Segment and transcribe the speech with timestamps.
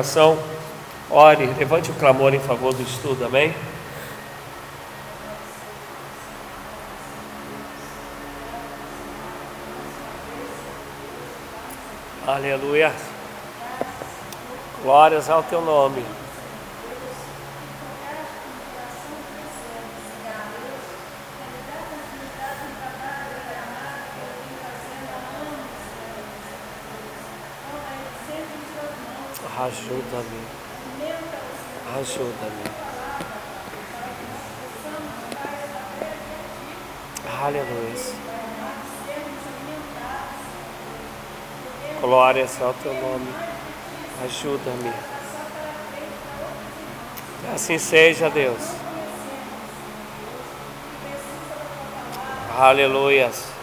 [0.00, 0.36] oração,
[1.08, 3.54] ore, levante o clamor em favor do estudo, amém?
[12.26, 12.92] Aleluia.
[14.82, 16.04] Glórias ao teu nome.
[29.64, 30.40] Ajuda-me.
[31.98, 32.64] Ajuda-me.
[37.42, 38.14] Aleluia.
[41.98, 43.32] Glórias ao teu nome.
[44.26, 44.92] Ajuda-me.
[47.54, 48.60] Assim seja, Deus.
[52.58, 53.53] Aleluias.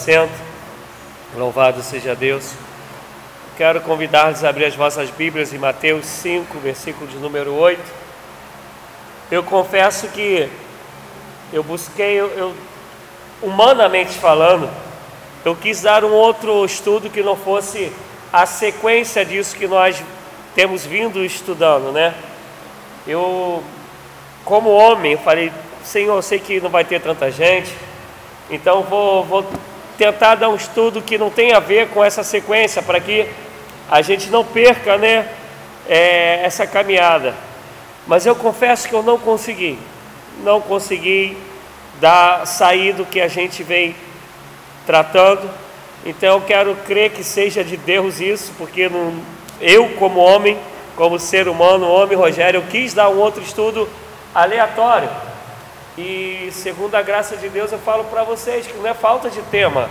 [0.00, 0.32] Assento.
[1.36, 2.54] Louvado seja Deus.
[3.54, 7.78] Quero convidar-vos a abrir as vossas Bíblias em Mateus 5, versículo de número 8.
[9.30, 10.48] Eu confesso que
[11.52, 12.54] eu busquei, eu, eu,
[13.42, 14.70] humanamente falando,
[15.44, 17.92] eu quis dar um outro estudo que não fosse
[18.32, 20.02] a sequência disso que nós
[20.54, 22.14] temos vindo estudando, né?
[23.06, 23.62] eu,
[24.46, 25.52] como homem, falei,
[25.84, 27.70] Senhor, eu sei que não vai ter tanta gente,
[28.50, 29.44] então vou, vou
[30.00, 33.28] tentar dar um estudo que não tem a ver com essa sequência, para que
[33.90, 35.28] a gente não perca né,
[35.86, 37.34] é, essa caminhada.
[38.06, 39.78] Mas eu confesso que eu não consegui,
[40.42, 41.36] não consegui
[42.00, 43.94] dar sair do que a gente vem
[44.86, 45.50] tratando.
[46.06, 49.12] Então eu quero crer que seja de Deus isso, porque não,
[49.60, 50.56] eu como homem,
[50.96, 53.86] como ser humano, homem Rogério, eu quis dar um outro estudo
[54.34, 55.10] aleatório.
[56.02, 59.42] E segundo a graça de Deus eu falo para vocês que não é falta de
[59.42, 59.90] tema,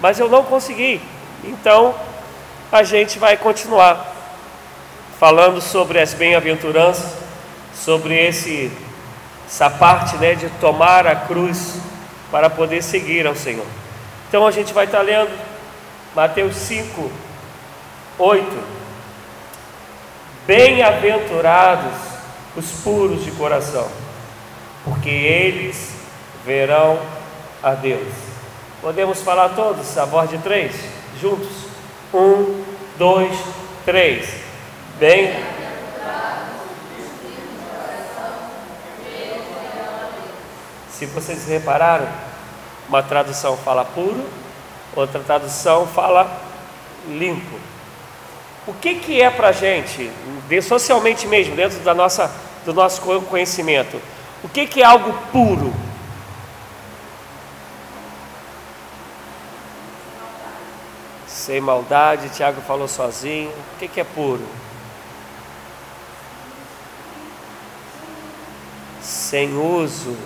[0.00, 1.00] mas eu não consegui.
[1.42, 1.94] Então
[2.70, 4.14] a gente vai continuar
[5.18, 7.10] falando sobre as bem-aventuranças,
[7.74, 8.70] sobre esse
[9.46, 11.76] essa parte, né, de tomar a cruz
[12.30, 13.64] para poder seguir ao Senhor.
[14.28, 15.30] Então a gente vai estar lendo
[16.14, 17.10] Mateus 5,
[18.18, 18.76] 8.
[20.46, 21.94] Bem-aventurados
[22.54, 23.88] os puros de coração,
[24.86, 25.90] porque eles
[26.44, 27.00] verão
[27.60, 28.14] a Deus.
[28.80, 30.76] Podemos falar todos a voz de três,
[31.20, 31.66] juntos?
[32.14, 32.64] Um,
[32.96, 33.36] dois,
[33.84, 34.28] três.
[35.00, 35.34] Bem.
[40.88, 42.08] Se vocês repararam,
[42.88, 44.24] uma tradução fala puro,
[44.94, 46.30] outra tradução fala
[47.08, 47.58] limpo.
[48.68, 50.10] O que, que é para a gente,
[50.62, 52.30] socialmente mesmo, dentro da nossa,
[52.64, 54.00] do nosso conhecimento,
[54.42, 55.72] o que, que é algo puro?
[61.26, 63.50] Sem maldade, Tiago falou sozinho.
[63.50, 64.44] O que, que é puro?
[69.00, 70.16] Sem uso.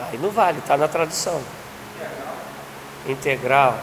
[0.00, 1.40] Aí não vale, está na tradução.
[3.06, 3.78] Integral.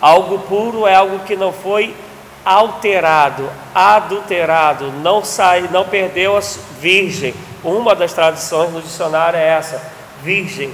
[0.00, 1.96] Algo puro é algo que não foi
[2.44, 6.40] alterado, adulterado, não sai, não perdeu a
[6.80, 7.34] virgem.
[7.62, 9.82] Uma das traduções no dicionário é essa,
[10.22, 10.72] virgem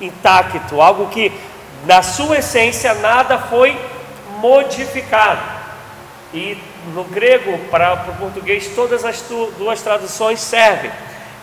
[0.00, 1.32] intacto, algo que
[1.84, 3.78] na sua essência nada foi
[4.38, 5.40] modificado.
[6.32, 6.56] E
[6.94, 9.22] no grego para, o português todas as
[9.58, 10.90] duas traduções servem.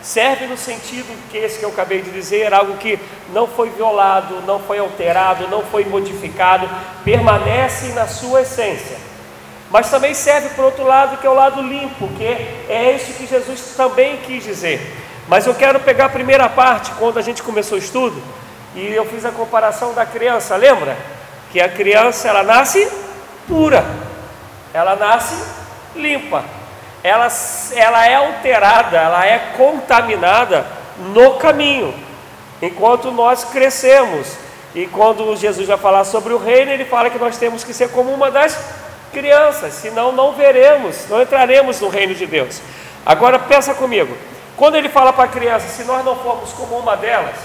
[0.02, 2.98] Serve no sentido que esse que eu acabei de dizer, algo que
[3.32, 6.68] não foi violado, não foi alterado, não foi modificado,
[7.04, 9.09] permanece na sua essência.
[9.70, 13.26] Mas também serve por outro lado, que é o lado limpo, que é isso que
[13.26, 14.96] Jesus também quis dizer.
[15.28, 18.20] Mas eu quero pegar a primeira parte, quando a gente começou o estudo,
[18.74, 20.96] e eu fiz a comparação da criança, lembra?
[21.52, 22.90] Que a criança ela nasce
[23.46, 23.84] pura,
[24.74, 25.36] ela nasce
[25.94, 26.44] limpa,
[27.02, 27.28] ela,
[27.74, 30.66] ela é alterada, ela é contaminada
[30.98, 31.94] no caminho,
[32.60, 34.26] enquanto nós crescemos.
[34.74, 37.90] E quando Jesus vai falar sobre o reino, ele fala que nós temos que ser
[37.90, 38.56] como uma das
[39.12, 42.60] crianças, senão não veremos, não entraremos no reino de Deus.
[43.04, 44.16] Agora pensa comigo,
[44.56, 47.36] quando ele fala para a criança, se nós não formos como uma delas,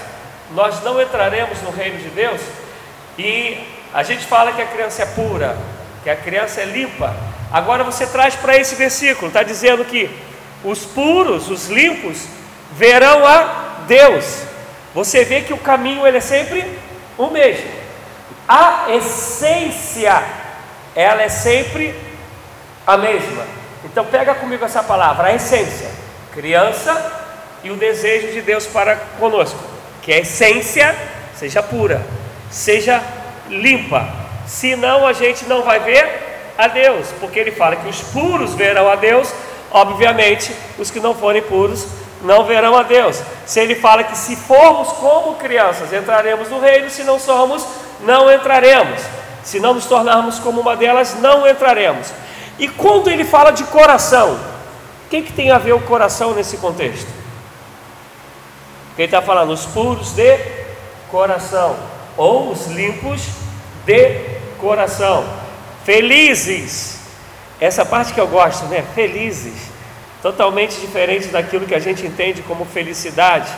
[0.52, 2.40] nós não entraremos no reino de Deus.
[3.18, 3.58] E
[3.92, 5.56] a gente fala que a criança é pura,
[6.02, 7.16] que a criança é limpa.
[7.52, 10.10] Agora você traz para esse versículo, está dizendo que
[10.62, 12.26] os puros, os limpos,
[12.72, 14.42] verão a Deus.
[14.94, 16.78] Você vê que o caminho ele é sempre
[17.16, 17.70] o mesmo.
[18.48, 20.22] A essência,
[20.96, 21.94] ela é sempre
[22.86, 23.44] a mesma.
[23.84, 27.24] Então pega comigo essa palavra, a essência criança
[27.64, 29.58] e o desejo de Deus para conosco,
[30.02, 30.94] que a essência
[31.34, 32.06] seja pura,
[32.50, 33.02] seja
[33.48, 34.06] limpa.
[34.46, 38.88] Senão a gente não vai ver a Deus, porque ele fala que os puros verão
[38.88, 39.32] a Deus,
[39.70, 41.86] obviamente os que não forem puros
[42.22, 43.22] não verão a Deus.
[43.46, 47.66] Se ele fala que se formos como crianças entraremos no reino, se não somos,
[48.00, 49.00] não entraremos.
[49.46, 52.08] Se não nos tornarmos como uma delas, não entraremos.
[52.58, 56.56] E quando ele fala de coração, o que, que tem a ver o coração nesse
[56.56, 57.06] contexto?
[58.96, 59.52] Quem está falando?
[59.52, 60.36] Os puros de
[61.12, 61.76] coração,
[62.16, 63.22] ou os limpos
[63.86, 64.20] de
[64.58, 65.24] coração.
[65.84, 66.98] Felizes.
[67.60, 68.84] Essa parte que eu gosto, né?
[68.96, 69.70] Felizes.
[70.20, 73.48] Totalmente diferente daquilo que a gente entende como felicidade.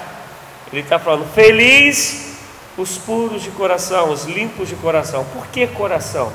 [0.70, 2.36] Ele está falando, feliz
[2.78, 5.24] os puros de coração, os limpos de coração.
[5.32, 6.32] Por que coração?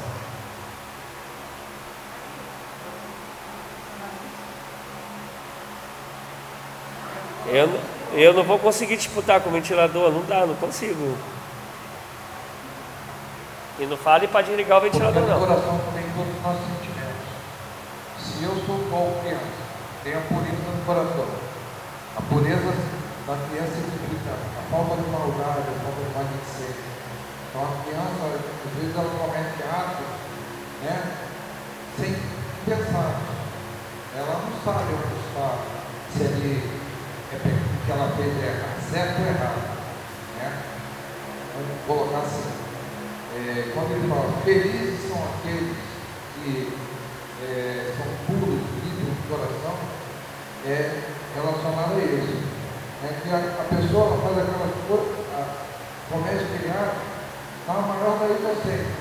[7.47, 7.69] Eu,
[8.13, 11.17] eu não vou conseguir disputar com o ventilador, não dá, não consigo.
[13.79, 15.43] E não fale para desligar o ventilador Porque não.
[15.43, 17.23] O coração tem todos os nossos sentimentos.
[18.19, 19.45] Se eu sou igual criança,
[20.03, 21.25] tenho a pureza no coração.
[22.17, 22.73] A pureza
[23.27, 26.83] da criança significa a falta de maldade, a falta de maledicência.
[27.49, 30.07] Então a criança, às vezes ela comete atos,
[30.83, 31.23] né?
[31.97, 32.15] sem
[32.65, 33.21] pensar.
[34.15, 35.57] Ela não sabe onde está,
[36.11, 36.69] se ali
[37.31, 37.37] é
[37.85, 39.61] que ela fez é certo ou errado.
[40.37, 40.61] Né?
[41.53, 42.51] Vamos colocar assim.
[43.35, 45.77] É, quando ele fala, felizes são aqueles
[46.35, 46.73] que
[47.41, 49.77] é, são puros, limpos de coração,
[50.65, 51.01] é
[51.35, 52.52] relacionado a isso.
[53.03, 55.23] É que a, a pessoa faz aquelas coisas,
[56.09, 56.95] comete pecado
[57.67, 58.95] na maior da inocência.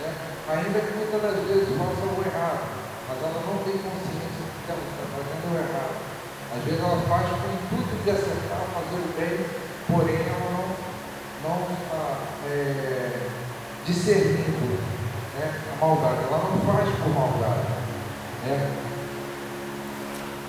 [0.00, 0.14] Né?
[0.48, 2.64] Ainda que muitas das vezes faça o errado,
[3.08, 5.94] mas ela não tem consciência de que ela está fazendo o errado.
[6.56, 9.46] Às vezes ela faz com o intuito de acertar, fazer o bem,
[9.88, 10.68] porém ela não,
[11.48, 12.16] não está
[12.48, 13.28] é,
[13.86, 14.80] discernindo
[15.38, 16.24] né, a maldade.
[16.28, 17.68] Ela não faz por maldade.
[18.46, 18.70] Né?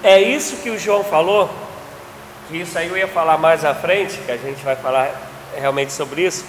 [0.03, 1.62] É isso que o João falou, que
[2.61, 5.09] isso aí eu ia falar mais à frente, que a gente vai falar
[5.55, 6.45] realmente sobre isso,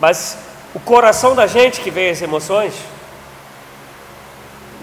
[0.00, 0.36] mas
[0.74, 2.74] o coração da gente que vê as emoções,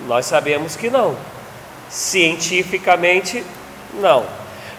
[0.07, 1.15] nós sabemos que não.
[1.89, 3.43] Cientificamente,
[3.95, 4.25] não.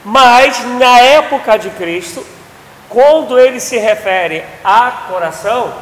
[0.04, 2.24] Mas na época de Cristo,
[2.88, 5.72] quando ele se refere a coração,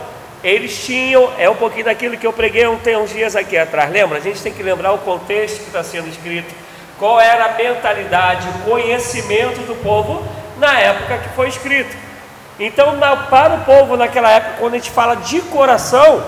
[0.42, 4.18] eles tinham, é um pouquinho daquilo que eu preguei ontem, uns dias aqui atrás, lembra?
[4.18, 6.54] A gente tem que lembrar o contexto que está sendo escrito,
[6.98, 10.22] qual era a mentalidade, o conhecimento do povo
[10.58, 11.96] na época que foi escrito.
[12.58, 16.24] Então, na, para o povo naquela época, quando a gente fala de coração,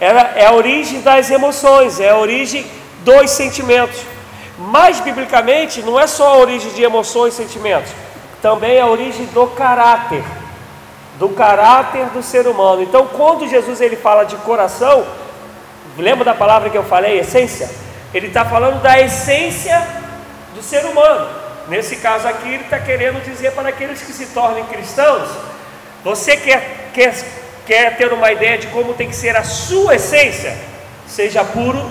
[0.00, 2.64] era, é a origem das emoções, é a origem
[3.04, 4.00] dos sentimentos.
[4.58, 7.92] Mas, biblicamente, não é só a origem de emoções e sentimentos,
[8.40, 10.24] também é a origem do caráter,
[11.18, 12.82] do caráter do ser humano.
[12.82, 15.04] Então, quando Jesus ele fala de coração,
[15.98, 17.68] lembra da palavra que eu falei, essência?
[18.12, 19.86] Ele está falando da essência
[20.54, 21.28] do ser humano.
[21.68, 25.28] Nesse caso aqui, ele está querendo dizer para aqueles que se tornem cristãos
[26.04, 27.14] você quer, quer,
[27.66, 30.56] quer ter uma ideia de como tem que ser a sua essência?
[31.06, 31.90] Seja puro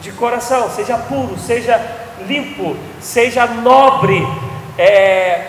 [0.00, 1.80] de coração, seja puro, seja
[2.26, 4.26] limpo, seja nobre,
[4.78, 5.46] é,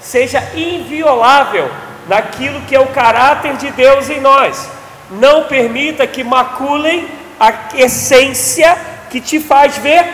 [0.00, 1.70] seja inviolável
[2.08, 4.68] naquilo que é o caráter de Deus em nós.
[5.10, 8.76] Não permita que maculem a essência
[9.14, 10.04] que te faz ver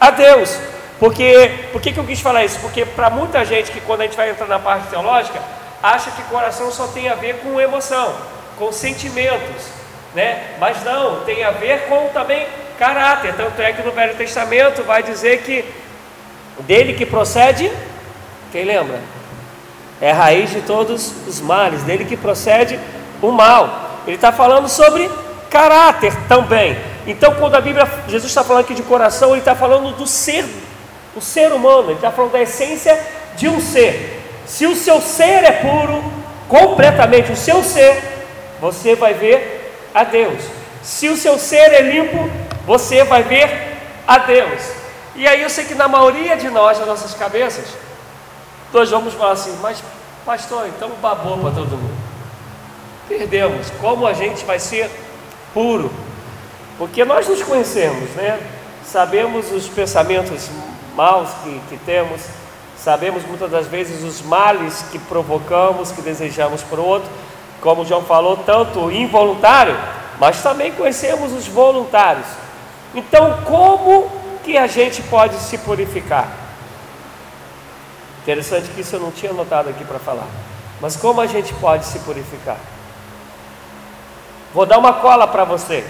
[0.00, 0.56] a Deus.
[1.00, 2.60] Porque, por que, que eu quis falar isso?
[2.60, 5.40] Porque para muita gente que quando a gente vai entrar na parte teológica,
[5.82, 8.14] acha que coração só tem a ver com emoção,
[8.56, 9.64] com sentimentos,
[10.14, 10.54] né?
[10.60, 12.46] Mas não, tem a ver com também
[12.78, 13.34] caráter.
[13.34, 15.64] Tanto é que no Velho Testamento vai dizer que
[16.60, 17.72] dele que procede,
[18.52, 19.00] quem lembra?
[20.00, 22.78] É a raiz de todos os males, dele que procede
[23.20, 23.98] o mal.
[24.06, 25.10] Ele está falando sobre
[25.50, 26.93] caráter também.
[27.06, 30.44] Então, quando a Bíblia, Jesus está falando aqui de coração, ele está falando do ser,
[31.14, 32.98] o ser humano, ele está falando da essência
[33.36, 34.22] de um ser.
[34.46, 36.02] Se o seu ser é puro,
[36.48, 38.02] completamente o seu ser,
[38.60, 40.42] você vai ver a Deus.
[40.82, 42.30] Se o seu ser é limpo,
[42.66, 44.62] você vai ver a Deus.
[45.14, 47.64] E aí eu sei que na maioria de nós, nas nossas cabeças,
[48.72, 49.82] nós vamos falar assim, mas
[50.24, 52.04] pastor, então babou para todo mundo.
[53.08, 53.70] Perdemos.
[53.80, 54.90] Como a gente vai ser
[55.52, 55.90] puro?
[56.78, 58.40] Porque nós nos conhecemos, né?
[58.84, 60.48] Sabemos os pensamentos
[60.96, 62.20] maus que, que temos
[62.84, 67.08] Sabemos muitas das vezes os males que provocamos, que desejamos para o outro,
[67.62, 69.74] como o João falou, tanto involuntário,
[70.20, 72.26] mas também conhecemos os voluntários.
[72.94, 74.10] Então, como
[74.44, 76.28] que a gente pode se purificar?
[78.22, 80.26] Interessante que isso eu não tinha notado aqui para falar.
[80.78, 82.58] Mas como a gente pode se purificar?
[84.52, 85.86] Vou dar uma cola para vocês.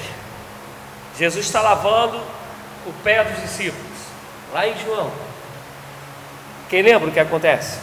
[1.18, 2.20] Jesus está lavando
[2.86, 3.98] o pé dos discípulos,
[4.52, 5.10] lá em João.
[6.68, 7.78] Quem lembra o que acontece?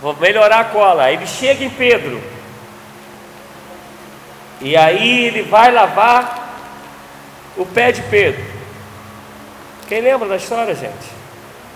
[0.00, 1.10] Vou melhorar a cola.
[1.10, 2.22] Ele chega em Pedro.
[4.60, 6.58] E aí ele vai lavar
[7.56, 8.44] o pé de Pedro.
[9.88, 11.20] Quem lembra da história, gente?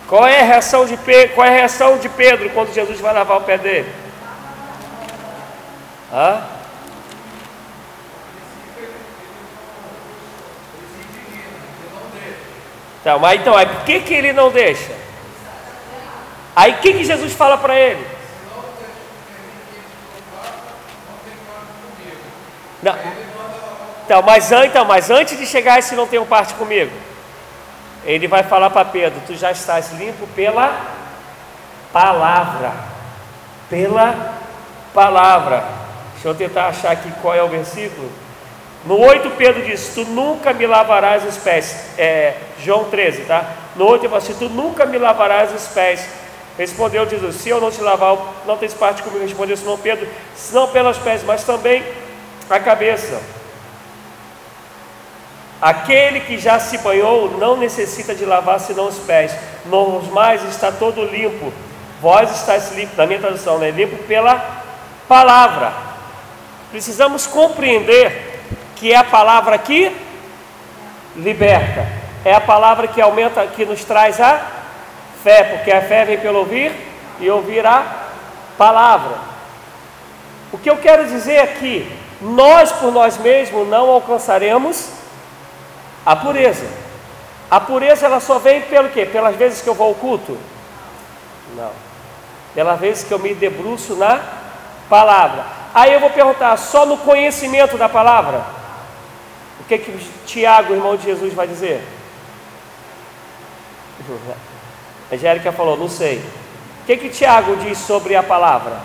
[0.07, 3.15] Qual é a reação de Pedro, qual é a reação de Pedro quando Jesus vai
[3.15, 3.91] lavar o pé dele?
[6.13, 6.43] Hã?
[13.05, 14.91] Então, mas então, aí, por que, que ele não deixa?
[16.57, 18.07] Aí o que, que Jesus fala para ele?
[22.83, 22.97] Não.
[24.07, 26.93] Então mas, então, mas antes de chegar a esse não tem parte comigo,
[28.07, 30.75] ele vai falar para Pedro: Tu já estás limpo pela
[31.93, 32.73] palavra.
[33.69, 34.33] Pela
[34.95, 35.63] palavra.
[36.15, 38.11] Deixa eu tentar achar aqui qual é o versículo.
[38.87, 41.87] No 8, Pedro diz: Tu nunca me lavarás os pés.
[41.97, 43.45] É, João 13, tá?
[43.76, 46.07] No 8 ele fala assim: Tu nunca me lavarás os pés
[46.57, 49.25] Respondeu Jesus: Se eu não te lavar, não tens parte comigo.
[49.25, 50.09] Respondeu Simão Pedro:
[50.53, 51.83] não pelos pés, mas também
[52.49, 53.21] a cabeça.
[55.61, 59.35] Aquele que já se banhou não necessita de lavar senão os pés,
[59.67, 61.53] nos mais está todo limpo.
[62.00, 63.71] Vós estáis limpo, na minha tradução, né?
[63.71, 64.62] limpo pela
[65.09, 65.73] palavra.
[66.71, 68.34] Precisamos compreender
[68.85, 69.91] que é a palavra que
[71.17, 71.88] liberta,
[72.23, 74.38] é a palavra que aumenta, que nos traz a
[75.23, 76.71] fé, porque a fé vem pelo ouvir
[77.19, 77.83] e ouvir a
[78.59, 79.17] palavra.
[80.53, 84.91] O que eu quero dizer aqui, nós por nós mesmos não alcançaremos
[86.05, 86.67] a pureza.
[87.50, 89.07] A pureza ela só vem pelo quê?
[89.07, 90.37] Pelas vezes que eu vou ao culto?
[91.57, 91.73] Não.
[92.55, 94.21] Pelas vezes que eu me debruço na
[94.91, 95.43] palavra.
[95.73, 98.62] Aí eu vou perguntar, só no conhecimento da palavra?
[99.64, 101.83] O que que Tiago, irmão de Jesus, vai dizer?
[105.11, 106.18] A Angélica falou, não sei.
[106.83, 108.78] O que que Tiago diz sobre a palavra?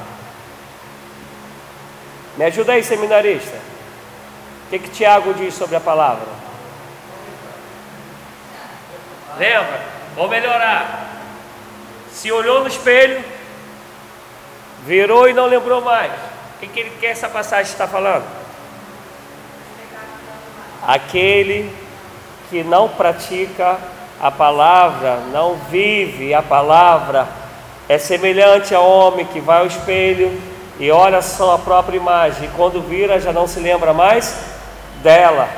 [2.37, 3.57] Me ajuda aí, seminarista.
[4.67, 6.27] O que que Tiago diz sobre a palavra?
[9.37, 9.81] Lembra?
[10.15, 11.09] Vou melhorar.
[12.09, 13.21] Se olhou no espelho,
[14.85, 16.13] virou e não lembrou mais.
[16.13, 18.25] O que, que ele quer essa passagem está falando?
[20.85, 21.71] Aquele
[22.49, 23.77] que não pratica
[24.19, 27.27] a palavra, não vive a palavra,
[27.87, 30.39] é semelhante ao homem que vai ao espelho
[30.79, 34.39] e olha só a própria imagem, e quando vira já não se lembra mais
[35.03, 35.49] dela.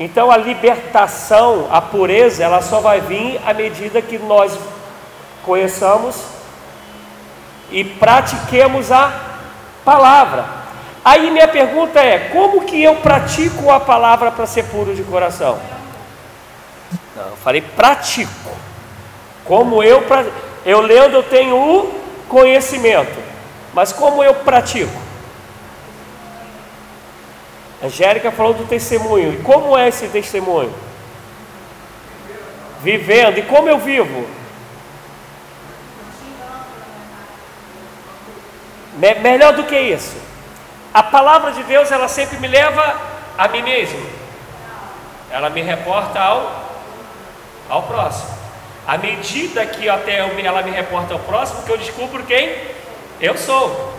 [0.00, 4.56] Então a libertação, a pureza, ela só vai vir à medida que nós
[5.44, 6.16] conheçamos
[7.70, 9.12] e pratiquemos a
[9.84, 10.57] palavra.
[11.04, 15.58] Aí minha pergunta é: como que eu pratico a palavra para ser puro de coração?
[17.16, 18.50] Não, eu falei pratico.
[19.44, 20.04] Como eu
[20.64, 23.18] eu lendo eu tenho o conhecimento,
[23.72, 25.08] mas como eu pratico?
[27.82, 29.34] Angélica falou do testemunho.
[29.34, 30.74] E como é esse testemunho?
[32.82, 33.38] Vivendo.
[33.38, 34.26] E como eu vivo?
[38.98, 40.27] Me melhor do que isso.
[40.98, 42.96] A palavra de Deus, ela sempre me leva
[43.38, 44.04] a mim mesmo.
[45.30, 46.64] Ela me reporta ao,
[47.68, 48.36] ao próximo.
[48.84, 52.56] À medida que até ela me reporta ao próximo, que eu descubro quem
[53.20, 53.94] eu sou.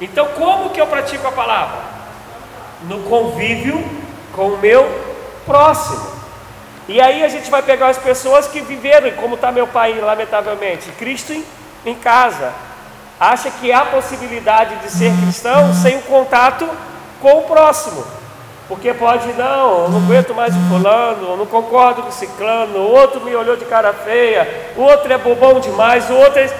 [0.00, 1.90] Então, como que eu pratico a palavra?
[2.82, 3.84] no convívio
[4.32, 4.88] com o meu
[5.44, 6.20] próximo.
[6.88, 10.90] E aí a gente vai pegar as pessoas que viveram, como está meu pai, lamentavelmente,
[10.92, 11.44] Cristo em,
[11.84, 12.52] em casa.
[13.20, 16.66] Acha que há possibilidade de ser cristão sem o contato
[17.20, 18.02] com o próximo.
[18.66, 22.78] Porque pode, não, eu não aguento mais o fulano, eu não concordo com o ciclano,
[22.78, 26.50] o outro me olhou de cara feia, o outro é bobão demais, o outro é...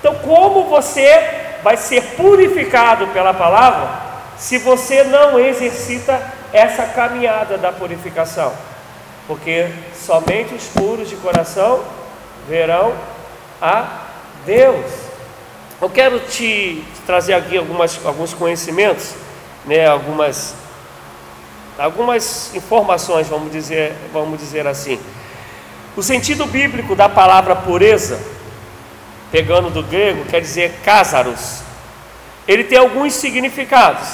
[0.00, 4.06] Então, como você vai ser purificado pela palavra?
[4.38, 6.20] se você não exercita
[6.52, 8.52] essa caminhada da purificação,
[9.26, 11.82] porque somente os puros de coração
[12.48, 12.92] verão
[13.60, 14.02] a
[14.44, 15.05] Deus.
[15.78, 19.10] Eu quero te trazer aqui algumas, alguns conhecimentos,
[19.66, 20.54] né, algumas,
[21.78, 24.98] algumas informações, vamos dizer, vamos dizer assim.
[25.94, 28.18] O sentido bíblico da palavra pureza,
[29.30, 31.60] pegando do grego, quer dizer cásaros.
[32.48, 34.08] Ele tem alguns significados.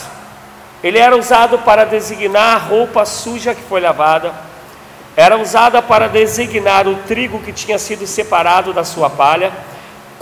[0.82, 4.34] Ele era usado para designar a roupa suja que foi lavada,
[5.16, 9.52] era usada para designar o trigo que tinha sido separado da sua palha.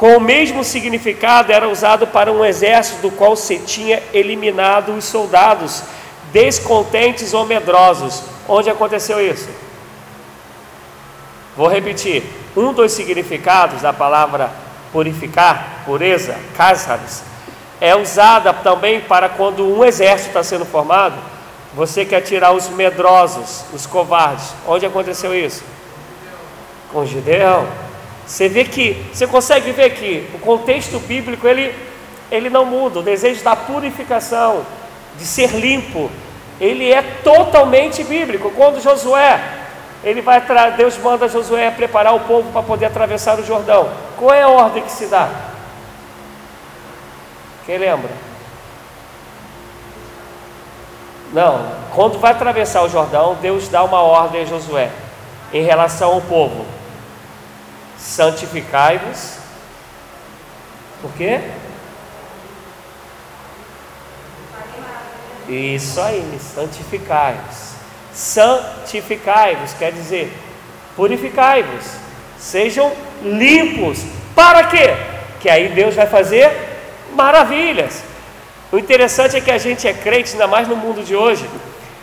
[0.00, 5.04] Com o mesmo significado, era usado para um exército do qual se tinha eliminado os
[5.04, 5.82] soldados
[6.32, 8.22] descontentes ou medrosos.
[8.48, 9.50] Onde aconteceu isso?
[11.54, 12.22] Vou repetir:
[12.56, 14.50] um dos significados da palavra
[14.90, 17.22] purificar, pureza, cásares,
[17.78, 21.16] é usada também para quando um exército está sendo formado,
[21.74, 24.46] você quer tirar os medrosos, os covardes.
[24.66, 25.62] Onde aconteceu isso?
[26.90, 27.89] Com Gideão.
[28.26, 31.74] Você vê que, você consegue ver que o contexto bíblico ele,
[32.30, 33.00] ele não muda.
[33.00, 34.64] O desejo da purificação,
[35.18, 36.10] de ser limpo,
[36.60, 38.50] ele é totalmente bíblico.
[38.50, 39.40] Quando Josué,
[40.04, 40.42] ele vai
[40.76, 43.90] Deus manda Josué preparar o povo para poder atravessar o Jordão.
[44.16, 45.28] Qual é a ordem que se dá?
[47.66, 48.10] Quem lembra?
[51.32, 54.90] Não, quando vai atravessar o Jordão, Deus dá uma ordem a Josué
[55.52, 56.64] em relação ao povo:
[58.00, 59.34] santificai-vos.
[61.02, 61.40] Por quê?
[65.48, 67.70] Isso aí, santificai-vos.
[68.12, 70.32] Santificai-vos quer dizer
[70.96, 71.86] purificai-vos,
[72.38, 74.04] sejam limpos.
[74.34, 74.96] Para quê?
[75.40, 76.50] Que aí Deus vai fazer
[77.14, 78.02] maravilhas.
[78.72, 81.48] O interessante é que a gente é crente, ainda mais no mundo de hoje,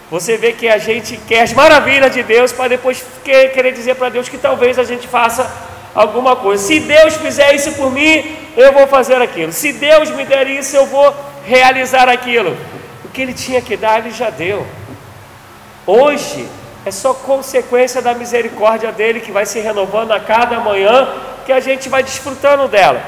[0.10, 4.08] Você vê que a gente quer as maravilhas de Deus para depois querer dizer para
[4.08, 5.52] Deus que talvez a gente faça
[5.98, 6.64] alguma coisa.
[6.64, 9.52] Se Deus fizer isso por mim, eu vou fazer aquilo.
[9.52, 11.14] Se Deus me der isso, eu vou
[11.46, 12.56] realizar aquilo.
[13.04, 14.66] O que ele tinha que dar, ele já deu.
[15.88, 16.48] Hoje
[16.86, 21.10] é só consequência da misericórdia dele que vai se renovando a cada manhã
[21.46, 23.02] que a gente vai desfrutando dela.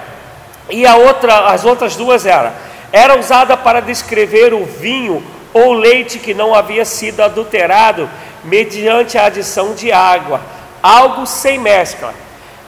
[0.67, 2.53] E a outra, as outras duas era
[2.91, 5.23] era usada para descrever o vinho
[5.53, 8.09] ou leite que não havia sido adulterado
[8.43, 10.41] mediante a adição de água,
[10.81, 12.13] algo sem mescla.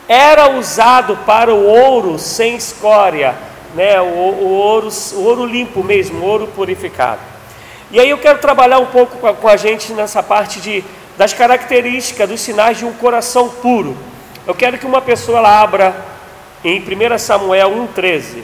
[0.08, 3.36] Era usado para o ouro sem escória,
[3.74, 4.00] né?
[4.02, 7.22] o, o ouro, o ouro limpo mesmo, o ouro purificado.
[7.92, 10.84] E aí eu quero trabalhar um pouco com a, com a gente nessa parte de,
[11.18, 13.98] das características, dos sinais de um coração puro.
[14.48, 15.94] Eu quero que uma pessoa ela abra
[16.64, 18.44] em 1 Samuel 1,13.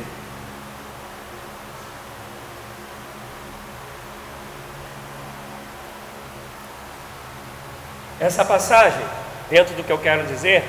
[8.19, 9.01] Essa passagem,
[9.49, 10.63] dentro do que eu quero dizer,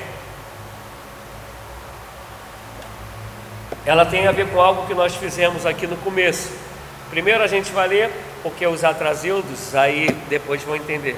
[3.85, 6.51] ela tem a ver com algo que nós fizemos aqui no começo.
[7.09, 8.11] Primeiro a gente vai ler,
[8.43, 11.15] porque os atrasildos aí depois vão entender.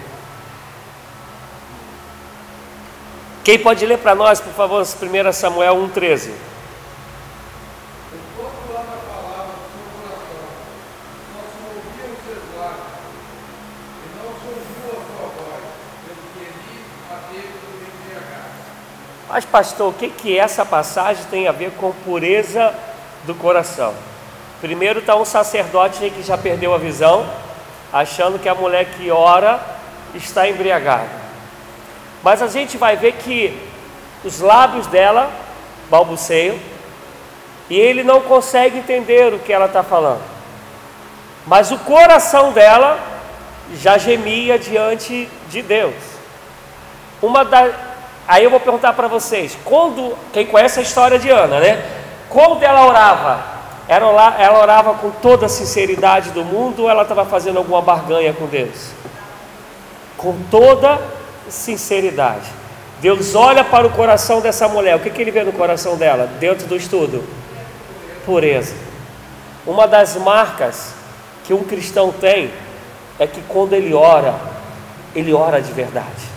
[3.43, 6.31] Quem pode ler para nós, por favor, 1 Samuel 1,13?
[19.33, 22.73] Mas, pastor, o que, que essa passagem tem a ver com pureza
[23.23, 23.93] do coração?
[24.59, 27.25] Primeiro está um sacerdote que já perdeu a visão,
[27.93, 29.57] achando que a mulher que ora
[30.13, 31.07] está embriagada.
[32.21, 33.57] Mas a gente vai ver que
[34.21, 35.31] os lábios dela
[35.89, 36.59] balbuceiam
[37.69, 40.23] e ele não consegue entender o que ela está falando.
[41.47, 42.99] Mas o coração dela
[43.75, 45.95] já gemia diante de Deus.
[47.21, 47.90] Uma das
[48.31, 51.83] Aí eu vou perguntar para vocês, quando, quem conhece a história de Ana, né?
[52.29, 53.43] Quando ela orava,
[53.89, 58.31] ela, ela orava com toda a sinceridade do mundo ou ela estava fazendo alguma barganha
[58.31, 58.91] com Deus?
[60.15, 60.97] Com toda
[61.49, 62.47] sinceridade.
[63.01, 66.25] Deus olha para o coração dessa mulher, o que, que ele vê no coração dela,
[66.39, 67.25] dentro do estudo?
[68.25, 68.75] Pureza.
[69.67, 70.93] Uma das marcas
[71.43, 72.49] que um cristão tem
[73.19, 74.35] é que quando ele ora,
[75.13, 76.30] ele ora de verdade.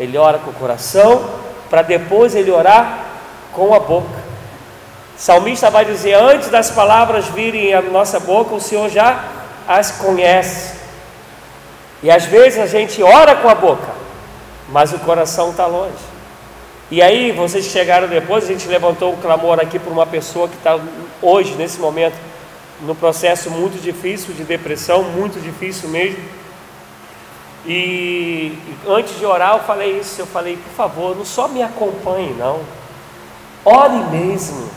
[0.00, 1.28] Ele ora com o coração,
[1.68, 3.04] para depois ele orar
[3.52, 4.18] com a boca.
[5.14, 9.22] O salmista vai dizer: Antes das palavras virem à nossa boca, o Senhor já
[9.68, 10.80] as conhece.
[12.02, 13.92] E às vezes a gente ora com a boca,
[14.70, 16.10] mas o coração está longe.
[16.90, 20.56] E aí, vocês chegaram depois, a gente levantou um clamor aqui por uma pessoa que
[20.56, 20.80] está
[21.20, 22.16] hoje, nesse momento,
[22.80, 26.39] no processo muito difícil de depressão, muito difícil mesmo
[27.66, 32.34] e, antes de orar eu falei isso, eu falei, por favor, não só me acompanhe
[32.34, 32.60] não.
[33.64, 34.70] Ore mesmo.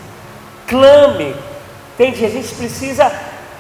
[0.68, 1.36] Clame.
[1.94, 2.26] Entende?
[2.26, 3.12] A gente precisa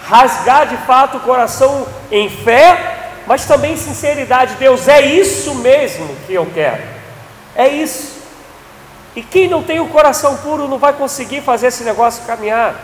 [0.05, 4.55] rasgar de fato o coração em fé, mas também sinceridade.
[4.55, 6.83] Deus, é isso mesmo que eu quero.
[7.55, 8.21] É isso.
[9.15, 12.75] E quem não tem o coração puro não vai conseguir fazer esse negócio caminhar.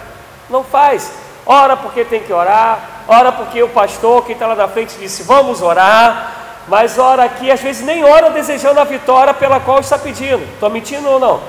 [0.49, 1.11] Não faz.
[1.45, 5.23] Ora porque tem que orar, ora porque o pastor que está lá na frente disse
[5.23, 6.35] vamos orar,
[6.67, 10.43] mas ora aqui, às vezes nem ora desejando a vitória pela qual está pedindo.
[10.53, 11.41] Estou mentindo ou não?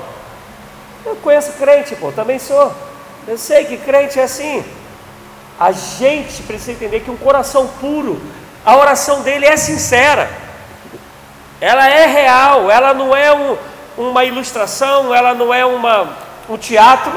[1.05, 2.73] Eu conheço crente, pô, também sou.
[3.27, 4.65] Eu sei que crente é assim.
[5.59, 8.19] A gente precisa entender que um coração puro,
[8.65, 10.27] a oração dele é sincera,
[11.59, 13.57] ela é real, ela não é um,
[13.95, 16.17] uma ilustração, ela não é uma,
[16.49, 17.13] um teatro,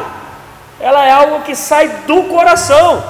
[0.78, 3.02] ela é algo que sai do coração,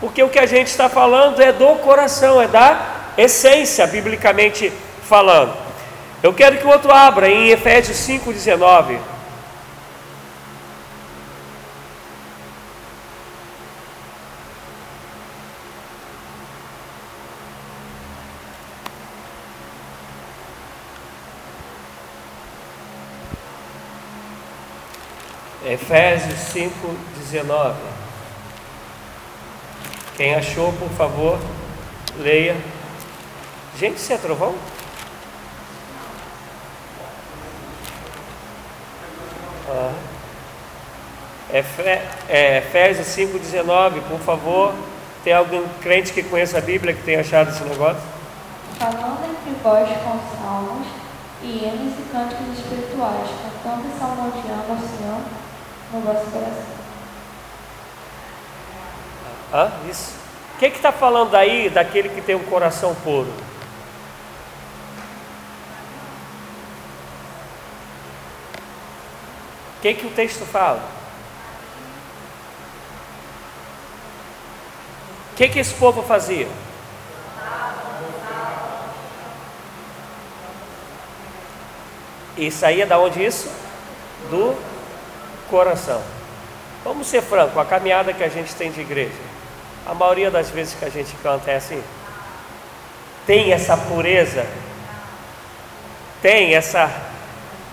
[0.00, 5.54] porque o que a gente está falando é do coração, é da essência, biblicamente falando.
[6.22, 8.98] Eu quero que o outro abra em Efésios 5,19.
[25.62, 27.99] Efésios 5,19.
[30.20, 31.38] Quem achou, por favor,
[32.18, 32.54] leia.
[33.78, 34.54] Gente, isso é trovão?
[39.66, 39.94] Ah.
[42.28, 44.74] É, Efésios 5,19, por favor.
[45.24, 48.02] Tem algum crente que conheça a Bíblia que tenha achado esse negócio?
[48.78, 50.86] Falando entre vós com salmos
[51.42, 53.26] e hinos e cânticos espirituais,
[53.64, 55.20] cantando e salmodiando ao Senhor
[55.94, 56.79] no vosso coração.
[59.52, 59.70] Hã?
[59.90, 60.14] Isso.
[60.54, 63.32] O que está falando aí daquele que tem um coração puro?
[69.78, 70.82] O que, que o texto fala?
[75.32, 76.46] O que, que esse povo fazia?
[82.36, 83.50] E saía é da onde isso?
[84.30, 84.56] Do
[85.50, 86.02] coração.
[86.84, 89.29] Vamos ser franco, a caminhada que a gente tem de igreja
[89.86, 91.82] a maioria das vezes que a gente canta é assim.
[93.26, 94.46] Tem essa pureza,
[96.22, 96.90] tem essa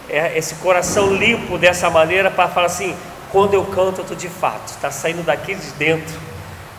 [0.09, 2.95] é, esse coração limpo dessa maneira para falar assim,
[3.31, 6.17] quando eu canto, eu estou de fato, está saindo daqui de dentro,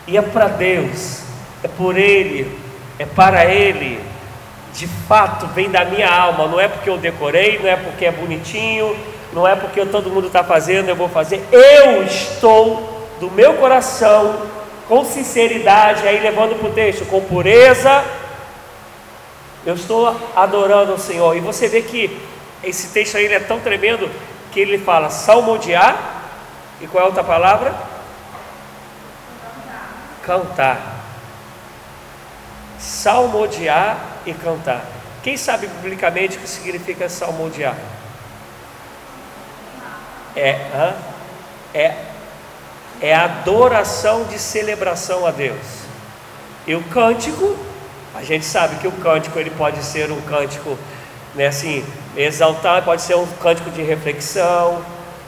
[0.07, 1.21] e é para Deus,
[1.63, 2.59] é por Ele,
[2.97, 4.01] é para Ele,
[4.73, 8.11] de fato vem da minha alma, não é porque eu decorei, não é porque é
[8.11, 8.95] bonitinho,
[9.31, 14.41] não é porque todo mundo está fazendo, eu vou fazer, eu estou do meu coração,
[14.89, 18.03] com sinceridade, aí levando para o texto, com pureza,
[19.63, 22.19] eu estou adorando o Senhor, e você vê que
[22.63, 24.09] esse texto aí é tão tremendo
[24.51, 26.23] que ele fala salmodiar,
[26.81, 27.75] e qual é a outra palavra?
[30.23, 30.81] Cantar.
[32.79, 34.83] Salmodiar e cantar.
[35.21, 37.75] Quem sabe biblicamente o que significa salmodiar?
[40.35, 40.95] É, hã?
[41.73, 42.08] é,
[43.01, 45.57] é adoração de celebração a Deus.
[46.67, 47.55] E o cântico,
[48.13, 50.77] a gente sabe que o cântico ele pode ser um cântico,
[51.33, 51.85] né, assim,
[52.15, 54.81] exaltar, pode ser um cântico de reflexão,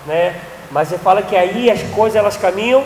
[0.05, 0.35] né?
[0.71, 2.83] Mas ele fala que aí as coisas elas caminham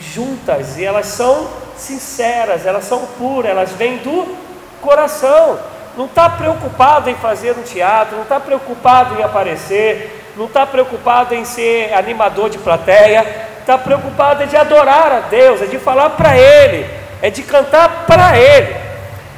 [0.00, 4.36] juntas e elas são sinceras, elas são puras, elas vêm do
[4.80, 5.58] coração.
[5.96, 11.34] Não está preocupado em fazer um teatro, não está preocupado em aparecer, não está preocupado
[11.34, 13.26] em ser animador de plateia,
[13.70, 16.90] está preocupado é de adorar a Deus, é de falar para Ele,
[17.22, 18.74] é de cantar para Ele.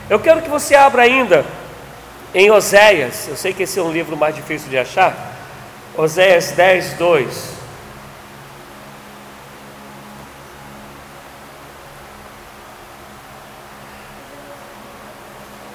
[0.08, 1.44] Eu quero que você abra ainda
[2.34, 5.14] em Oséias, eu sei que esse é um livro mais difícil de achar,
[5.94, 7.52] Oséias 10, 2.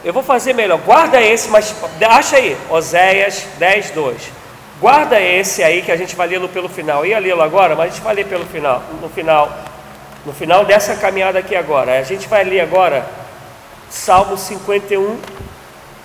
[0.04, 1.76] Eu vou fazer melhor, guarda esse, mas
[2.10, 4.37] acha aí, Oséias 10, 2.
[4.80, 7.06] Guarda esse aí que a gente vai lê-lo pelo final.
[7.06, 9.52] Ia lê-lo agora, mas a gente vai ler pelo final, no final,
[10.26, 12.00] no final dessa caminhada aqui agora.
[12.00, 13.08] A gente vai ler agora
[13.90, 15.20] Salmo 51,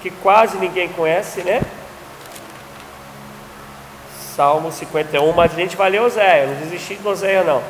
[0.01, 1.61] que quase ninguém conhece, né?
[4.35, 7.63] Salmo 51, mas a gente vai ler Oséia, não desisti de Oséia não.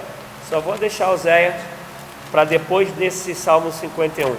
[0.48, 1.56] Só vou deixar Oséia
[2.30, 4.36] para depois desse Salmo 51.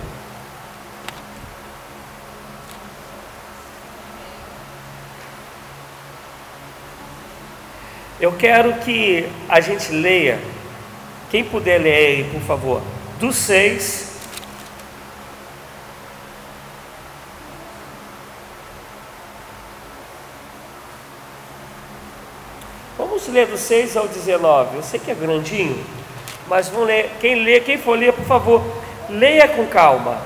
[8.23, 10.39] Eu quero que a gente leia,
[11.29, 12.81] quem puder ler aí, por favor,
[13.19, 14.13] do 6
[22.97, 24.77] Vamos ler do 6 ao 19.
[24.77, 25.85] Eu sei que é grandinho,
[26.47, 27.11] mas vamos ler.
[27.19, 28.63] Quem lê, quem for ler, por favor,
[29.09, 30.17] leia com calma.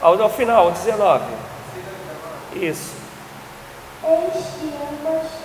[0.00, 1.24] Ao, ao final, 19.
[2.54, 3.01] Isso.
[4.04, 4.70] 哎，行
[5.04, 5.41] 不行？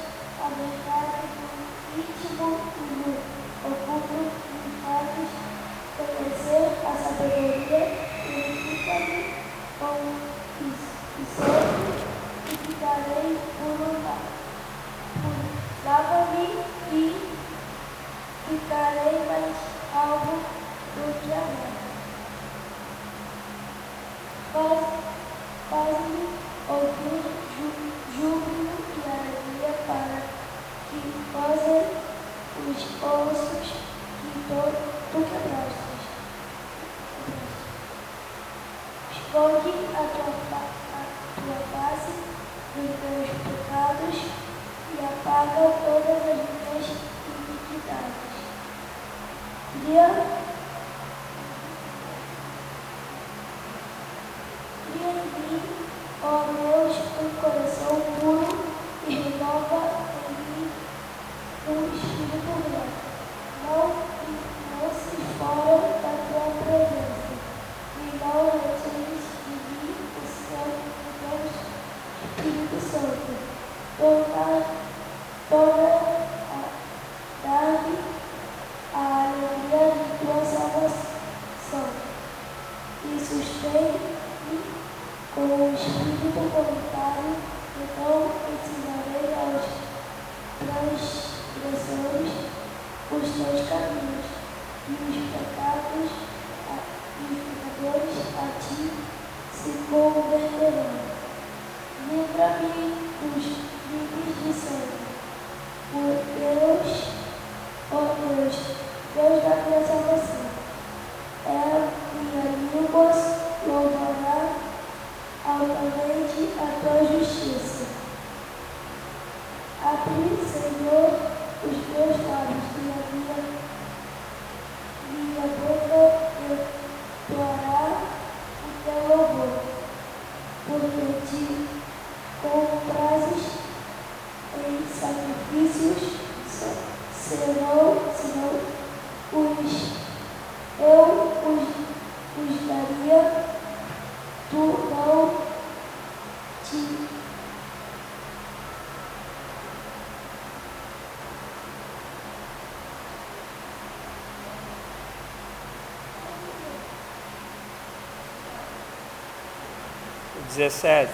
[160.57, 161.11] 17,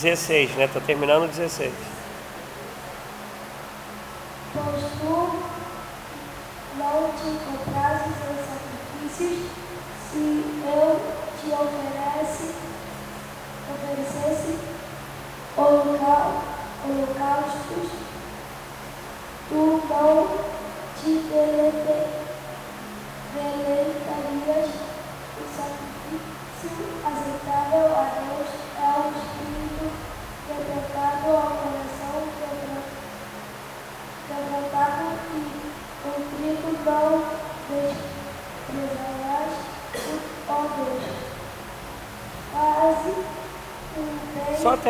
[0.00, 0.66] 16, né?
[0.72, 1.70] Tá terminando 16.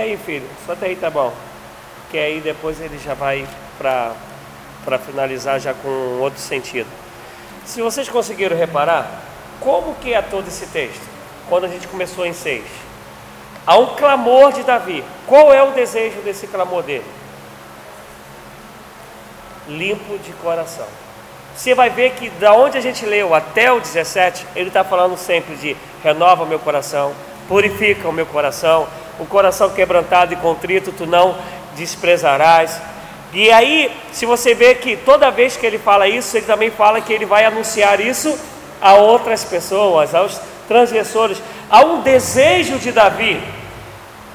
[0.00, 0.48] Até aí, filho.
[0.64, 1.32] Só até aí tá bom.
[2.10, 3.46] Que aí depois ele já vai
[3.78, 6.88] para finalizar já com outro sentido.
[7.66, 9.22] Se vocês conseguiram reparar,
[9.60, 11.02] como que é todo esse texto?
[11.48, 12.64] Quando a gente começou em 6.
[13.66, 15.04] Há um clamor de Davi.
[15.26, 17.04] Qual é o desejo desse clamor dele?
[19.68, 20.86] Limpo de coração.
[21.54, 25.16] Você vai ver que da onde a gente leu até o 17, ele está falando
[25.18, 27.12] sempre de renova meu coração,
[27.46, 28.88] purifica o meu coração,
[29.20, 31.36] o coração quebrantado e contrito tu não
[31.76, 32.80] desprezarás.
[33.32, 37.00] E aí, se você vê que toda vez que ele fala isso, ele também fala
[37.00, 38.36] que ele vai anunciar isso
[38.82, 41.40] a outras pessoas, aos transgressores.
[41.70, 43.40] Há um desejo de Davi,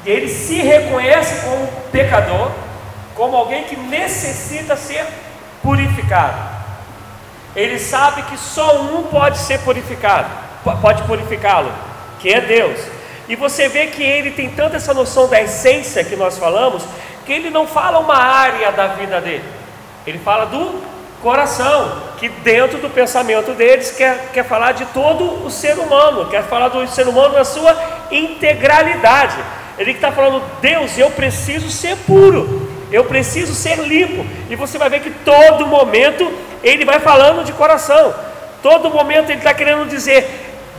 [0.06, 2.52] ele se reconhece como pecador,
[3.16, 5.06] como alguém que necessita ser
[5.62, 6.38] purificado.
[7.56, 10.30] Ele sabe que só um pode ser purificado,
[10.64, 11.72] po- pode purificá-lo,
[12.20, 12.80] que é Deus.
[13.28, 16.84] E você vê que ele tem tanta essa noção da essência que nós falamos,
[17.26, 19.44] que ele não fala uma área da vida dele,
[20.06, 20.82] ele fala do
[21.22, 26.44] coração, que dentro do pensamento deles quer, quer falar de todo o ser humano, quer
[26.44, 27.76] falar do ser humano na sua
[28.12, 29.36] integralidade.
[29.78, 34.24] Ele está falando, Deus, eu preciso ser puro, eu preciso ser limpo.
[34.52, 36.32] E você vai ver que todo momento
[36.64, 38.14] ele vai falando de coração,
[38.62, 40.30] todo momento ele está querendo dizer: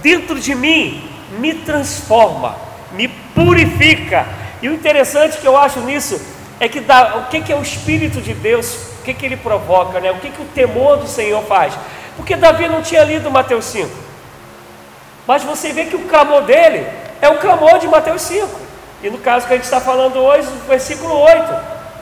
[0.00, 2.56] dentro de mim, me transforma,
[2.92, 4.26] me purifica.
[4.62, 6.20] E o interessante que eu acho nisso
[6.58, 9.36] é que dá, o que, que é o Espírito de Deus, o que, que ele
[9.36, 10.10] provoca, né?
[10.10, 11.74] o que, que o temor do Senhor faz.
[12.16, 13.90] Porque Davi não tinha lido Mateus 5,
[15.26, 16.86] mas você vê que o clamor dele
[17.20, 18.48] é o clamor de Mateus 5.
[19.02, 21.54] E no caso que a gente está falando hoje, o versículo 8: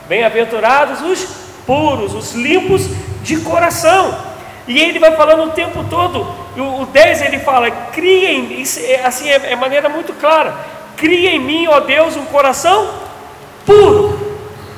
[0.09, 1.25] Bem-aventurados os
[1.67, 2.83] puros, os limpos
[3.23, 4.34] de coração.
[4.67, 8.81] E ele vai falando o tempo todo, o o 10 ele fala: cria em isso
[8.81, 10.55] é, assim é, é maneira muito clara,
[10.97, 12.89] cria em mim, ó Deus, um coração
[13.67, 14.35] puro.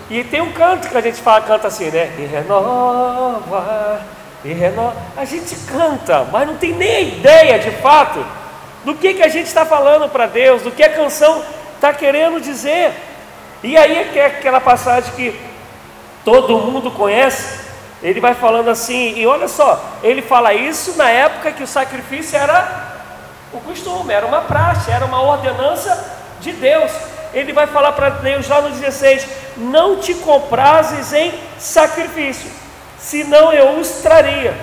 [0.09, 2.12] E tem um canto que a gente fala, canta assim, né?
[2.18, 4.01] E renova,
[4.44, 4.96] e renova.
[5.16, 8.25] A gente canta, mas não tem nem ideia de fato
[8.85, 11.42] do que, que a gente está falando para Deus, do que a canção
[11.75, 12.92] está querendo dizer.
[13.64, 15.35] E aí é é aquela passagem que
[16.25, 17.65] todo mundo conhece,
[18.03, 22.38] ele vai falando assim, e olha só, ele fala isso na época que o sacrifício
[22.38, 22.94] era
[23.53, 26.92] o costume, era uma praxe, era uma ordenança de Deus.
[27.33, 29.27] Ele vai falar para Deus lá no 16:
[29.57, 32.51] Não te comprases em sacrifício,
[32.99, 34.55] senão eu os traria.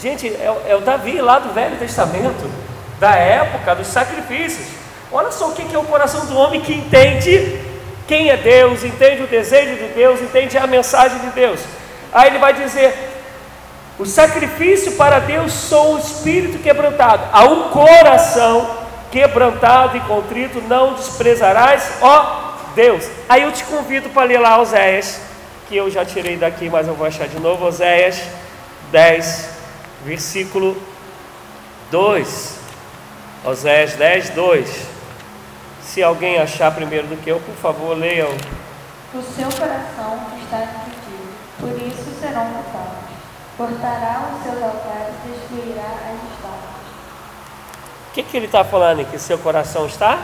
[0.00, 2.50] Gente, é, é o Davi lá do Velho Testamento,
[3.00, 4.66] da época dos sacrifícios.
[5.10, 7.60] Olha só o que é o coração do homem que entende
[8.06, 11.60] quem é Deus, entende o desejo de Deus, entende a mensagem de Deus.
[12.16, 12.96] Aí ele vai dizer:
[13.98, 20.94] o sacrifício para Deus sou o espírito quebrantado, a um coração quebrantado e contrito não
[20.94, 23.06] desprezarás, ó Deus.
[23.28, 25.20] Aí eu te convido para ler lá Oséias,
[25.68, 28.18] que eu já tirei daqui, mas eu vou achar de novo, Oséias
[28.90, 29.50] 10,
[30.06, 30.74] versículo
[31.90, 32.58] 2.
[33.44, 34.86] Oséias 10, 2.
[35.82, 38.30] Se alguém achar primeiro do que eu, por favor, leiam.
[39.12, 40.95] O seu coração está
[42.44, 43.06] serão.
[43.56, 46.76] Cortará os seus altares destruirá as estátuas.
[48.10, 49.18] O que, que ele está falando aqui?
[49.18, 50.18] Seu coração está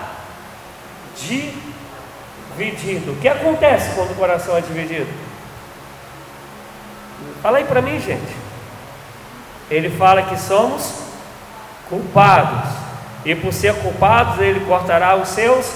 [1.16, 3.12] dividido.
[3.12, 5.10] O que acontece quando o coração é dividido?
[7.42, 8.36] Fala aí para mim, gente.
[9.70, 10.92] Ele fala que somos
[11.88, 12.70] culpados.
[13.24, 15.72] E por ser culpados, ele cortará os seus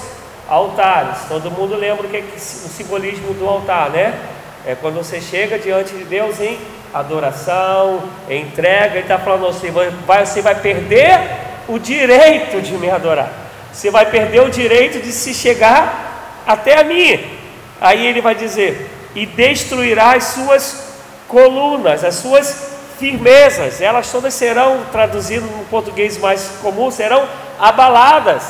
[0.48, 1.20] altares.
[1.28, 4.35] Todo mundo lembra o que é o simbolismo do altar, né?
[4.66, 6.58] É quando você chega diante de Deus em
[6.92, 9.70] adoração, em entrega, ele está falando assim:
[10.04, 11.20] vai, você vai perder
[11.68, 13.30] o direito de me adorar,
[13.72, 17.38] você vai perder o direito de se chegar até a mim.
[17.80, 20.94] Aí ele vai dizer: e destruirá as suas
[21.28, 27.24] colunas, as suas firmezas, elas todas serão, traduzindo no português mais comum, serão
[27.56, 28.42] abaladas.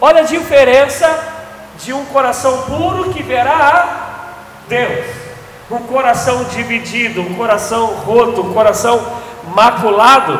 [0.00, 1.08] Olha a diferença
[1.82, 4.05] de um coração puro que verá a
[4.68, 5.06] Deus,
[5.70, 9.04] um coração dividido, um coração roto, um coração
[9.54, 10.38] maculado,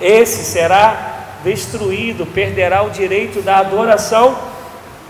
[0.00, 4.36] esse será destruído, perderá o direito da adoração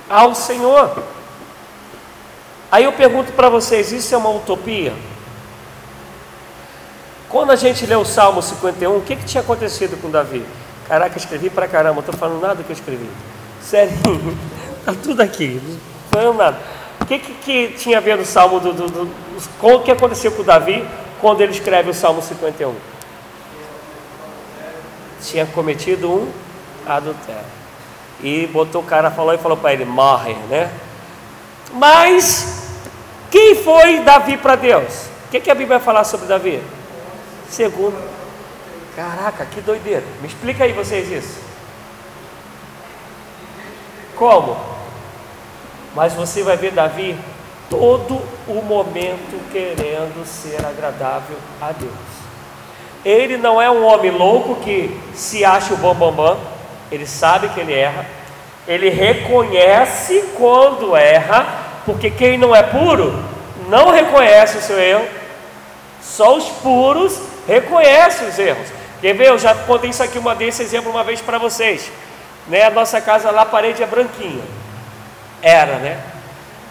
[0.09, 1.03] ao Senhor.
[2.71, 4.93] Aí eu pergunto para vocês: isso é uma utopia?
[7.29, 10.45] Quando a gente lê o Salmo 51, o que, que tinha acontecido com Davi?
[10.89, 13.09] Caraca, escrevi pra caramba, não estou falando nada que eu escrevi.
[13.63, 13.93] Sério,
[14.81, 15.79] está tudo aqui, não
[16.11, 16.59] falando nada.
[17.11, 19.11] Que, que, que, tinha a ver no Salmo do, do, do,
[19.59, 20.87] com o que aconteceu com Davi
[21.21, 22.73] quando ele escreve o Salmo 51?
[25.21, 26.33] Tinha cometido um
[26.87, 27.43] adultério.
[28.23, 30.71] E botou o cara, falou e falou para ele, morre, né?
[31.73, 32.71] Mas
[33.29, 35.07] quem foi Davi para Deus?
[35.27, 36.63] O que, que a Bíblia vai falar sobre Davi?
[37.49, 38.01] Segundo.
[38.95, 40.05] Caraca, que doideira.
[40.21, 41.41] Me explica aí vocês isso.
[44.15, 44.80] Como?
[45.95, 47.17] Mas você vai ver Davi
[47.69, 51.93] todo o momento querendo ser agradável a Deus.
[53.05, 56.41] Ele não é um homem louco que se acha o bambambam, bam, bam.
[56.93, 58.05] ele sabe que ele erra,
[58.69, 61.47] ele reconhece quando erra,
[61.87, 63.25] porque quem não é puro
[63.69, 65.07] não reconhece o seu erro,
[66.03, 68.69] só os puros reconhece os erros.
[69.01, 69.29] Quer ver?
[69.29, 71.91] Eu já contei isso aqui uma desse exemplo uma vez para vocês.
[72.49, 72.65] Né?
[72.65, 74.43] A nossa casa lá, a parede é branquinha.
[75.43, 75.99] Era, né?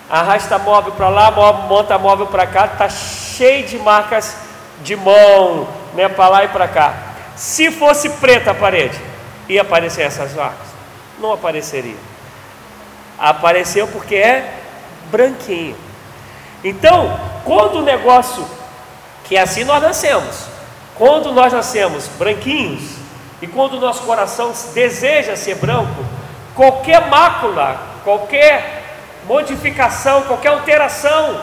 [0.09, 1.31] Arrasta móvel para lá,
[1.67, 4.35] monta móvel para cá, tá cheio de marcas
[4.81, 6.07] de mão, né?
[6.09, 6.93] Para lá e para cá.
[7.35, 8.99] Se fosse preta a parede,
[9.47, 10.67] ia aparecer essas marcas?
[11.19, 11.97] Não apareceria.
[13.17, 14.53] Apareceu porque é
[15.11, 15.75] branquinho.
[16.63, 18.45] Então, quando o negócio
[19.23, 20.45] que é assim nós nascemos,
[20.95, 22.81] quando nós nascemos branquinhos
[23.41, 26.03] e quando o nosso coração deseja ser branco,
[26.55, 28.83] qualquer mácula, qualquer
[29.25, 31.41] modificação, qualquer alteração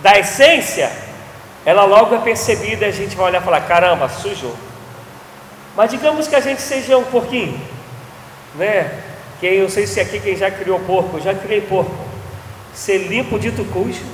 [0.00, 0.90] da essência,
[1.64, 4.54] ela logo é percebida e a gente vai olhar e falar: caramba, sujou.
[5.76, 7.60] Mas digamos que a gente seja um porquinho,
[8.54, 9.00] né?
[9.40, 11.92] Quem eu sei se aqui quem já criou porco, eu já criei porco.
[12.72, 14.04] Você limpa o dito cujo,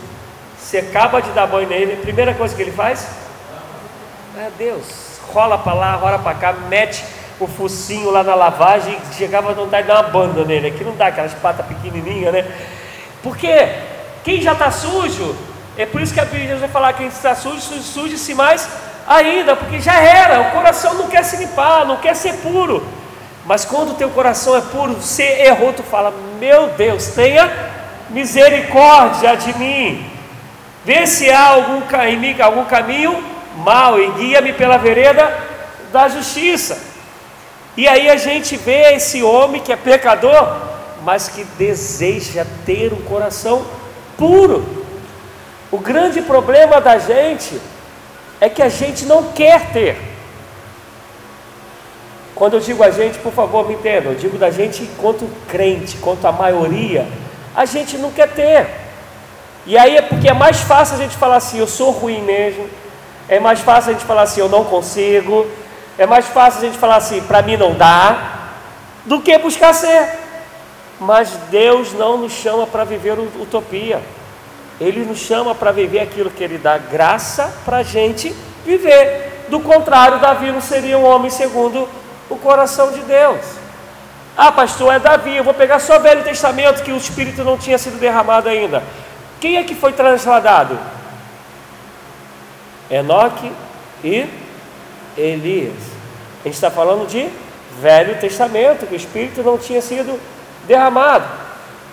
[0.58, 3.06] você acaba de dar banho nele, a primeira coisa que ele faz
[4.36, 5.18] é Deus.
[5.32, 7.04] Rola para lá, rola para cá, mete
[7.40, 10.68] o focinho lá na lavagem chegava a vontade de dar uma banda nele.
[10.68, 12.44] Aqui não dá aquelas patas pequenininhas, né?
[13.22, 13.68] Porque
[14.24, 15.36] quem já está sujo,
[15.76, 18.68] é por isso que a Bíblia vai falar que quem está sujo, suje-se mais
[19.06, 20.40] ainda, porque já era.
[20.40, 22.84] O coração não quer se limpar, não quer ser puro.
[23.44, 27.50] Mas quando o teu coração é puro, você errou, tu fala: Meu Deus, tenha
[28.10, 30.10] misericórdia de mim.
[30.84, 31.82] Vê se há algum,
[32.42, 33.22] algum caminho
[33.56, 35.32] mal e guia-me pela vereda
[35.92, 36.87] da justiça.
[37.78, 40.56] E aí a gente vê esse homem que é pecador,
[41.04, 43.64] mas que deseja ter um coração
[44.16, 44.84] puro.
[45.70, 47.60] O grande problema da gente
[48.40, 49.96] é que a gente não quer ter.
[52.34, 55.98] Quando eu digo a gente, por favor, me entenda, eu digo da gente enquanto crente,
[55.98, 57.06] quanto a maioria,
[57.54, 58.66] a gente não quer ter.
[59.64, 62.68] E aí é porque é mais fácil a gente falar assim, eu sou ruim mesmo,
[63.28, 65.46] é mais fácil a gente falar assim, eu não consigo.
[65.98, 68.50] É mais fácil a gente falar assim, para mim não dá,
[69.04, 70.08] do que buscar ser.
[71.00, 74.00] Mas Deus não nos chama para viver utopia.
[74.80, 78.34] Ele nos chama para viver aquilo que Ele dá graça para a gente
[78.64, 79.46] viver.
[79.48, 81.88] Do contrário, Davi não seria um homem segundo
[82.30, 83.40] o coração de Deus.
[84.36, 87.58] Ah, pastor, é Davi, eu vou pegar só o Velho Testamento que o Espírito não
[87.58, 88.84] tinha sido derramado ainda.
[89.40, 90.78] Quem é que foi transladado?
[92.88, 93.50] Enoque
[94.04, 94.28] e
[95.18, 95.74] Elias.
[96.40, 97.28] A gente está falando de
[97.80, 100.18] Velho Testamento, que o Espírito não tinha sido
[100.66, 101.24] derramado.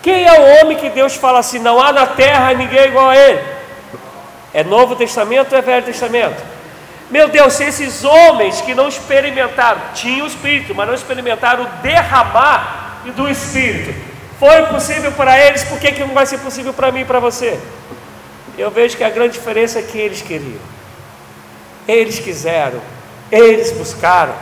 [0.02, 3.16] Quem é o homem que Deus fala assim: não há na terra ninguém igual a
[3.16, 3.42] ele?
[4.54, 6.42] É Novo Testamento ou é Velho Testamento?
[7.10, 11.68] Meu Deus, se esses homens que não experimentaram, tinham o Espírito, mas não experimentaram o
[11.82, 13.94] derramar do Espírito,
[14.40, 17.20] foi possível para eles, por que, que não vai ser possível para mim e para
[17.20, 17.60] você?
[18.58, 20.60] Eu vejo que a grande diferença é que eles queriam,
[21.86, 22.80] eles quiseram,
[23.30, 24.34] eles buscaram.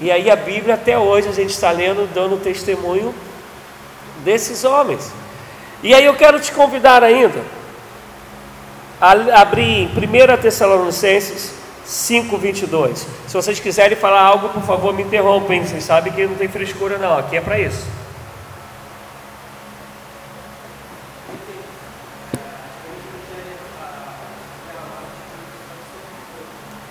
[0.00, 3.14] E aí a Bíblia até hoje a gente está lendo, dando testemunho
[4.24, 5.12] desses homens.
[5.82, 7.40] E aí eu quero te convidar ainda
[9.00, 11.52] a abrir em 1 Tessalonicenses
[11.84, 13.06] 5, 22.
[13.26, 15.64] Se vocês quiserem falar algo, por favor, me interrompem.
[15.64, 17.18] Vocês sabem que não tem frescura, não.
[17.18, 17.84] Aqui é para isso.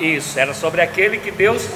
[0.01, 1.69] Isso, era sobre aquele que Deus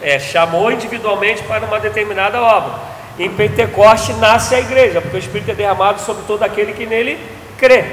[0.00, 2.74] é, chamou individualmente para uma determinada obra.
[3.18, 7.18] Em Pentecoste nasce a igreja, porque o Espírito é derramado sobre todo aquele que nele
[7.58, 7.84] crê.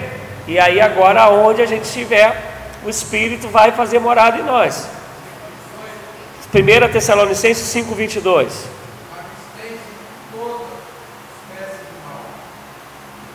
[0.47, 2.33] E aí agora onde a gente estiver,
[2.85, 4.87] o Espírito vai fazer morada em nós.
[6.53, 8.65] 1 Tessalonicenses 5, 22.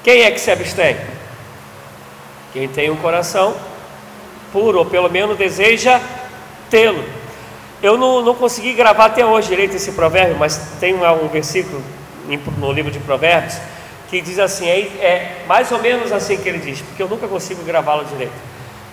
[0.03, 0.97] Quem é que se abstém?
[2.55, 3.55] Quem tem um coração
[4.51, 6.01] puro, ou pelo menos deseja
[6.71, 7.03] tê-lo.
[7.83, 11.83] Eu não, não consegui gravar até hoje direito esse provérbio, mas tem um, versículo
[12.59, 13.59] no livro de Provérbios
[14.09, 17.29] que diz assim: é, é, mais ou menos assim que ele diz, porque eu nunca
[17.29, 18.33] consigo gravá-lo direito.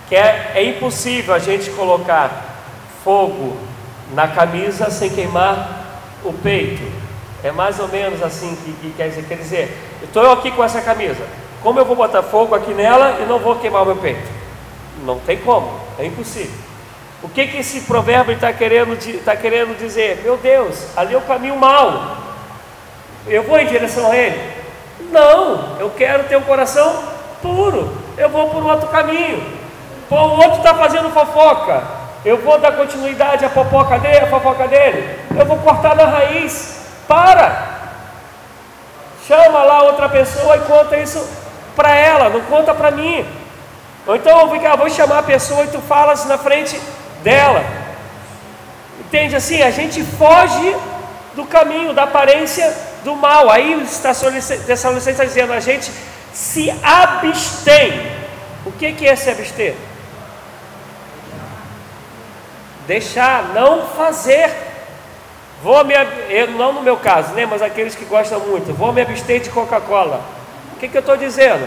[0.08, 2.62] Que é, é impossível a gente colocar
[3.02, 3.56] fogo
[4.14, 6.82] na camisa sem queimar o peito.
[7.42, 9.24] É mais ou menos assim que, que quer dizer.
[9.26, 11.24] Quer dizer, estou aqui com essa camisa.
[11.62, 14.28] Como eu vou botar fogo aqui nela e não vou queimar o meu peito?
[15.04, 16.65] Não tem como, é impossível.
[17.26, 20.20] O que, que esse provérbio está querendo, tá querendo dizer?
[20.22, 22.18] Meu Deus, ali é o caminho mau.
[23.26, 24.40] Eu vou em direção a ele?
[25.10, 27.02] Não, eu quero ter um coração
[27.42, 27.92] puro.
[28.16, 29.44] Eu vou por outro caminho.
[30.08, 31.82] Pô, o outro está fazendo fofoca.
[32.24, 35.18] Eu vou dar continuidade à fofoca dele, à fofoca dele.
[35.36, 36.80] Eu vou cortar na raiz.
[37.08, 37.74] Para!
[39.26, 41.28] Chama lá outra pessoa e conta isso
[41.74, 43.26] para ela, não conta para mim.
[44.06, 46.80] Ou então eu ah, vou chamar a pessoa e tu falas na frente
[47.22, 47.64] dela.
[49.00, 49.62] Entende assim?
[49.62, 50.76] A gente foge
[51.34, 53.50] do caminho, da aparência do mal.
[53.50, 55.90] Aí o Tessalonicenses está dizendo: a gente
[56.32, 58.16] se abstém.
[58.64, 59.76] O que, que é se abster?
[62.86, 64.50] Deixar, não fazer.
[65.62, 65.94] Vou me,
[66.28, 69.50] eu, não no meu caso, né, mas aqueles que gostam muito, vou me abster de
[69.50, 70.20] Coca-Cola.
[70.74, 71.66] O que, que eu estou dizendo?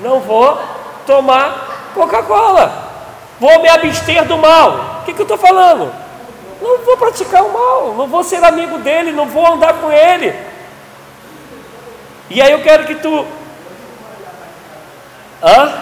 [0.00, 0.60] Não vou
[1.06, 2.90] tomar Coca-Cola.
[3.40, 4.89] Vou me abster do mal.
[5.00, 5.92] O que, que eu estou falando?
[6.60, 10.34] Não vou praticar o mal, não vou ser amigo dele, não vou andar com ele.
[12.28, 13.26] E aí eu quero que tu.
[15.42, 15.72] Hã?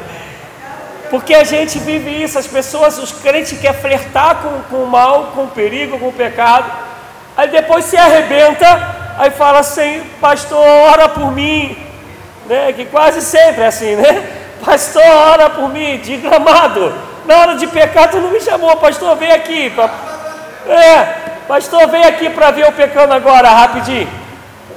[1.10, 5.32] Porque a gente vive isso, as pessoas, os crentes querem flertar com, com o mal,
[5.34, 6.70] com o perigo, com o pecado,
[7.36, 8.66] aí depois se arrebenta,
[9.16, 11.76] aí fala assim, pastor, ora por mim,
[12.46, 12.72] né?
[12.72, 14.32] Que quase sempre é assim, né?
[14.64, 16.92] Pastor, ora por mim, diga amado,
[17.26, 19.70] na hora de pecar, tu não me chamou, pastor, vem aqui.
[19.70, 19.90] Pra...
[20.68, 21.04] É,
[21.46, 24.08] pastor, vem aqui para ver eu pecando agora, rapidinho.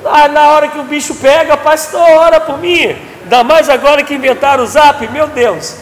[0.06, 2.95] Ah, na hora que o bicho pega, pastor, ora por mim.
[3.24, 5.76] Ainda mais agora que inventaram o zap, meu Deus.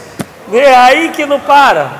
[0.52, 1.90] É aí que não para.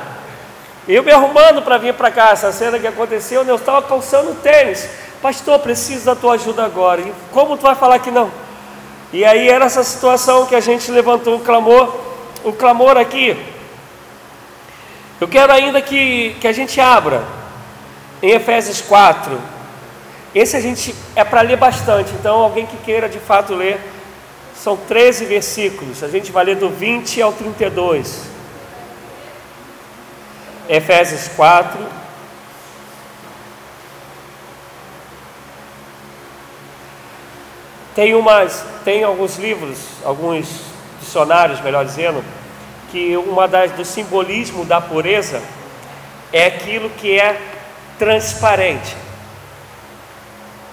[0.89, 4.89] Eu me arrumando para vir para cá, essa cena que aconteceu, eu estava calçando tênis.
[5.21, 7.01] Pastor, preciso da tua ajuda agora.
[7.01, 8.31] E como tu vai falar que não?
[9.13, 11.95] E aí era essa situação que a gente levantou o clamor,
[12.45, 13.37] o clamor aqui.
[15.21, 17.25] Eu quero ainda que, que a gente abra
[18.23, 19.39] em Efésios 4.
[20.33, 23.81] Esse a gente é para ler bastante, então alguém que queira de fato ler,
[24.55, 28.23] são 13 versículos, a gente vai ler do 20 ao 32.
[30.69, 31.79] Efésios 4.
[37.95, 40.47] Tem, umas, tem alguns livros, alguns
[41.01, 42.23] dicionários, melhor dizendo,
[42.91, 45.43] que uma das do simbolismo da pureza
[46.33, 47.41] é aquilo que é
[47.99, 48.97] transparente.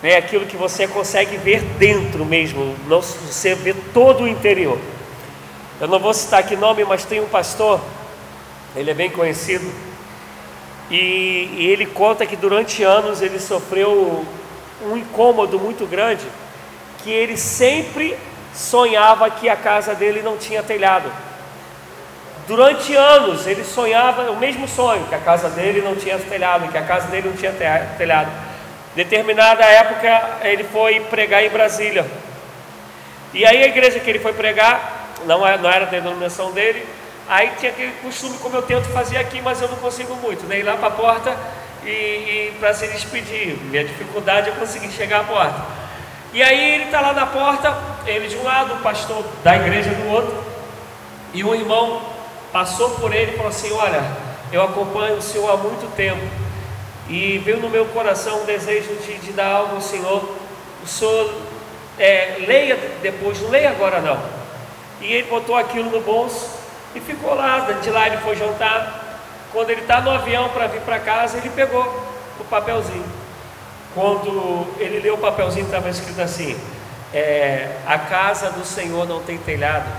[0.03, 4.77] É aquilo que você consegue ver dentro mesmo, não você vê todo o interior.
[5.81, 7.81] Eu não vou citar aqui nome, mas tem um pastor,
[8.75, 9.65] ele é bem conhecido,
[10.91, 14.23] e, e ele conta que durante anos ele sofreu
[14.83, 16.25] um incômodo muito grande,
[17.03, 18.15] que ele sempre
[18.53, 21.11] sonhava que a casa dele não tinha telhado.
[22.47, 26.77] Durante anos ele sonhava o mesmo sonho, que a casa dele não tinha telhado, que
[26.77, 27.51] a casa dele não tinha
[27.97, 28.29] telhado.
[28.95, 32.05] Determinada época ele foi pregar em Brasília.
[33.33, 36.51] E aí a igreja que ele foi pregar, não era, é, não era a denominação
[36.51, 36.87] dele,
[37.27, 40.59] aí tinha aquele costume como eu tento fazer aqui, mas eu não consigo muito, né?
[40.59, 41.35] Ir lá para a porta
[41.83, 43.57] e, e para se despedir.
[43.63, 45.65] Minha dificuldade é conseguir chegar à porta.
[46.31, 47.75] E aí ele está lá na porta,
[48.05, 50.43] ele de um lado, o pastor da igreja do outro,
[51.33, 52.14] e um irmão
[52.55, 54.01] passou por ele e falou assim: Olha,
[54.49, 56.25] eu acompanho o Senhor há muito tempo,
[57.09, 60.23] e veio no meu coração um desejo de, de dar algo ao Senhor.
[60.81, 61.33] O Senhor
[61.99, 64.17] é, leia depois, não leia agora não.
[65.01, 66.49] E ele botou aquilo no bolso
[66.95, 67.59] e ficou lá.
[67.59, 69.03] De lá ele foi jantar.
[69.51, 71.83] Quando ele está no avião para vir para casa, ele pegou
[72.39, 73.05] o papelzinho.
[73.93, 76.57] Quando ele leu o papelzinho, estava escrito assim:
[77.13, 79.89] é, A casa do Senhor não tem telhado,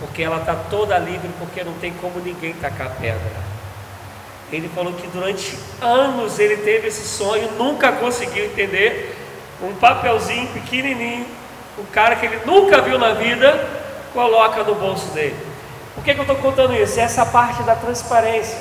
[0.00, 3.50] porque ela está toda livre, porque não tem como ninguém tacar pedra.
[4.50, 9.16] Ele falou que durante anos ele teve esse sonho, nunca conseguiu entender.
[9.62, 11.26] Um papelzinho pequenininho,
[11.76, 13.68] o cara que ele nunca viu na vida,
[14.12, 15.36] coloca no bolso dele.
[15.94, 16.98] Por que, que eu estou contando isso?
[16.98, 18.58] Essa parte da transparência.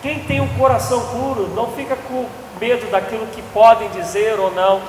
[0.00, 2.26] Quem tem um coração puro não fica com
[2.60, 4.80] medo daquilo que podem dizer ou não,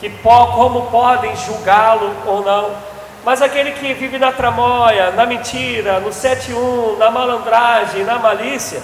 [0.00, 2.93] que como podem julgá-lo ou não.
[3.24, 8.82] Mas aquele que vive na tramóia, na mentira, no 7-1, na malandragem, na malícia,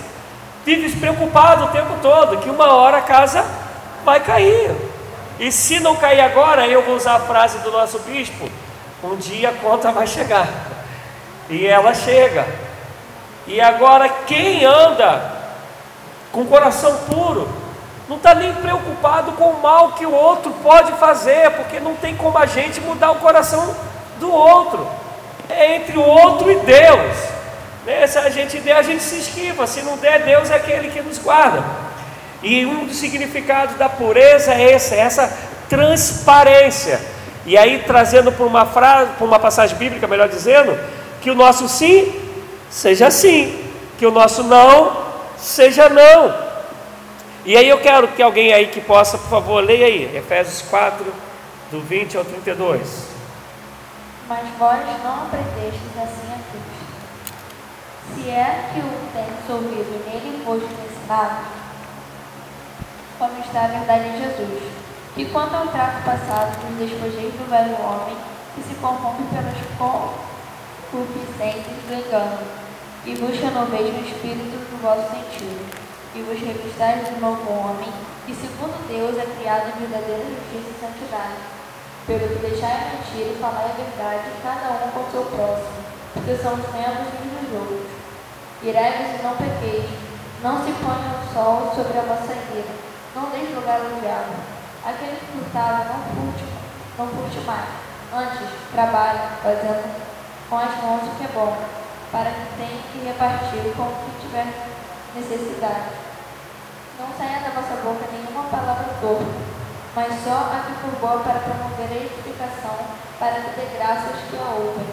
[0.64, 3.44] vive despreocupado o tempo todo, que uma hora a casa
[4.02, 4.74] vai cair.
[5.38, 8.48] E se não cair agora, eu vou usar a frase do nosso bispo:
[9.04, 10.48] um dia a conta vai chegar.
[11.50, 12.46] E ela chega.
[13.46, 15.38] E agora, quem anda
[16.32, 17.46] com coração puro,
[18.08, 22.16] não está nem preocupado com o mal que o outro pode fazer, porque não tem
[22.16, 23.74] como a gente mudar o coração
[24.20, 24.86] do outro.
[25.48, 27.16] É entre o outro e Deus.
[27.84, 28.06] Né?
[28.06, 29.66] Se a gente der, a gente se esquiva.
[29.66, 31.64] Se não der, Deus é aquele que nos guarda.
[32.42, 35.36] E um dos significados da pureza é esse, é essa
[35.68, 37.00] transparência.
[37.44, 40.78] E aí, trazendo para uma frase, para uma passagem bíblica, melhor dizendo,
[41.20, 42.14] que o nosso sim
[42.70, 43.58] seja sim,
[43.98, 46.50] que o nosso não seja não.
[47.44, 51.04] E aí eu quero que alguém aí que possa, por favor, leia aí, Efésios 4,
[51.70, 53.09] do 20 ao 32.
[54.30, 56.86] Mas vós não aprendestes assim a Cristo.
[58.14, 61.46] Se é que o tendes ouvido nele foste ensinado,
[63.18, 64.62] como está a verdade em Jesus,
[65.16, 68.16] que quanto ao trato passado, nos despojeis do velho homem,
[68.54, 69.58] que se corrompe pelas
[70.92, 72.38] concupiscências do engano,
[73.04, 75.58] e vos renoveis no espírito do vosso sentido,
[76.14, 77.92] e vos revistais do novo homem,
[78.24, 81.59] que segundo Deus é criado em verdadeira justiça e santidade.
[82.06, 85.84] Pelo que deixai a mentira e falar a verdade, cada um com o seu próximo,
[86.14, 87.90] porque somos membros uns dos outros.
[88.62, 89.90] Irai-vos e não pequeis,
[90.42, 92.74] não se ponha o sol sobre a vossa ira,
[93.14, 94.34] não deis lugar ao diabo.
[94.84, 96.44] Aquele que furtava, não furte,
[96.98, 97.68] não furte mais.
[98.12, 99.94] Antes, trabalhe, fazendo
[100.48, 101.56] com as mãos o que é bom,
[102.10, 104.46] para que tenha que repartir com o que tiver
[105.14, 105.94] necessidade.
[106.98, 109.49] Não saia da vossa boca nenhuma palavra torta,
[109.94, 112.76] mas só a que for boa para promover a edificação,
[113.18, 114.86] para dê graças que a ouvem.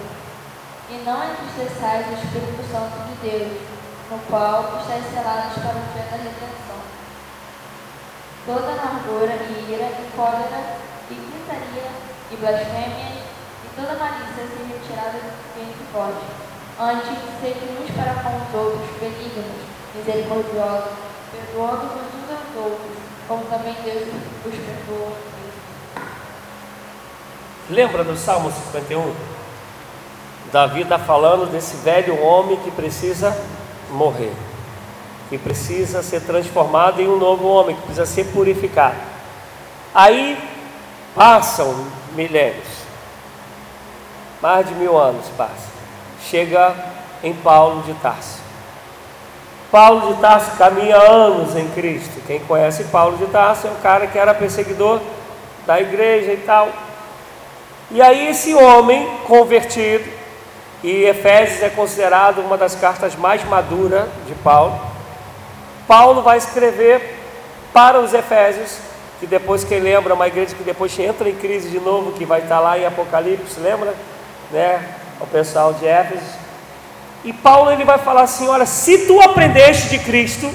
[0.89, 3.61] E não entristeçais o Espírito Santo de Deus,
[4.09, 6.79] no qual estáis selados para o dia da redenção.
[8.45, 10.77] Toda amargura e ira e cólera
[11.11, 11.91] e gritaria
[12.31, 13.27] e blasfêmia
[13.77, 15.21] toda malícia seja retirada
[15.53, 16.17] entre vós.
[16.81, 19.61] Antes, sede uns para com os outros benignos,
[19.93, 20.97] misericordiosos,
[21.29, 22.97] perdoando-vos uns aos outros,
[23.27, 24.07] como também Deus
[24.45, 25.17] os perdoou.
[27.69, 29.13] Lembra do Salmo 51?
[30.51, 33.37] Davi está falando desse velho homem que precisa
[33.91, 34.31] morrer,
[35.29, 38.95] que precisa ser transformado em um novo homem, que precisa ser purificado.
[39.93, 40.37] Aí
[41.13, 42.67] passam milênios,
[44.41, 45.67] mais de mil anos passa.
[46.21, 46.73] Chega
[47.21, 48.36] em Paulo de Tarso.
[49.71, 52.21] Paulo de Tarso caminha anos em Cristo.
[52.25, 54.99] Quem conhece Paulo de Tarso é o cara que era perseguidor
[55.65, 56.69] da igreja e tal.
[57.91, 60.05] E aí esse homem convertido,
[60.83, 64.79] e Efésios é considerado uma das cartas mais maduras de Paulo.
[65.87, 67.17] Paulo vai escrever
[67.73, 68.77] para os Efésios,
[69.19, 72.41] que depois quem lembra, uma igreja que depois entra em crise de novo, que vai
[72.41, 73.93] estar lá em Apocalipse, lembra?
[74.51, 74.81] né,
[75.19, 76.46] ao pessoal de Éfeso.
[77.27, 80.49] E Paulo ele vai falar assim: olha, se tu aprendeste de Cristo,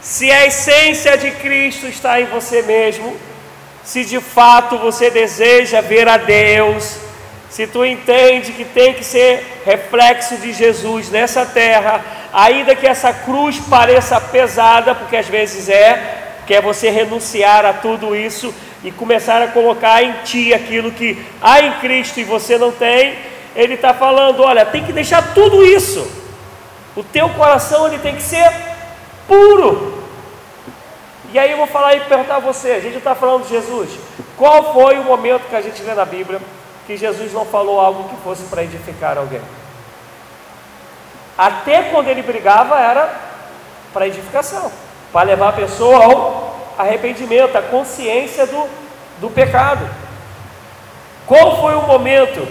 [0.00, 3.16] se a essência de Cristo está em você mesmo,
[3.82, 6.96] se de fato você deseja ver a Deus,
[7.50, 13.12] se tu entende que tem que ser reflexo de Jesus nessa terra, ainda que essa
[13.12, 18.54] cruz pareça pesada, porque às vezes é, que é você renunciar a tudo isso
[18.84, 23.33] e começar a colocar em ti aquilo que há em Cristo e você não tem.
[23.54, 26.06] Ele está falando: olha, tem que deixar tudo isso.
[26.96, 28.50] O teu coração ele tem que ser
[29.26, 30.02] puro.
[31.32, 33.90] E aí eu vou falar e perguntar a você: a gente está falando de Jesus.
[34.36, 36.40] Qual foi o momento que a gente lê na Bíblia
[36.86, 39.40] que Jesus não falou algo que fosse para edificar alguém?
[41.36, 43.12] Até quando ele brigava era
[43.92, 44.70] para edificação,
[45.12, 48.68] para levar a pessoa ao arrependimento, à consciência do,
[49.20, 49.88] do pecado.
[51.26, 52.46] Qual foi o momento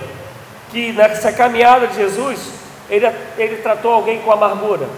[0.74, 2.40] que nessa caminhada de Jesus
[2.90, 3.06] ele,
[3.38, 4.90] ele tratou alguém com amargura,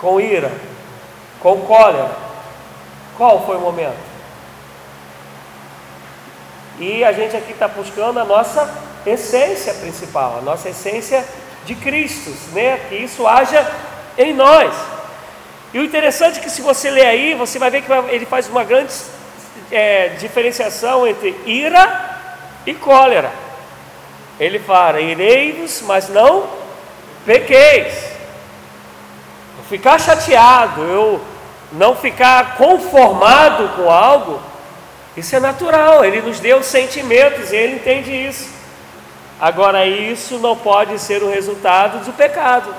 [0.00, 0.50] com ira,
[1.40, 2.10] com cólera?
[3.16, 4.08] Qual foi o momento?
[6.80, 8.72] E a gente aqui está buscando a nossa
[9.04, 11.24] essência principal, a nossa essência
[11.66, 12.80] de Cristo, né?
[12.88, 13.70] Que isso haja
[14.16, 14.74] em nós.
[15.74, 18.48] E o interessante é que se você ler aí, você vai ver que ele faz
[18.48, 18.92] uma grande
[19.70, 22.20] é, diferenciação entre ira
[22.64, 23.47] e cólera.
[24.38, 26.46] Ele fala: irei-vos, mas não
[27.24, 28.16] pequeis.
[29.68, 31.20] ficar chateado, eu
[31.72, 34.40] não ficar conformado com algo,
[35.16, 36.04] isso é natural.
[36.04, 38.48] Ele nos deu sentimentos e ele entende isso.
[39.40, 42.74] Agora, isso não pode ser o resultado do pecado.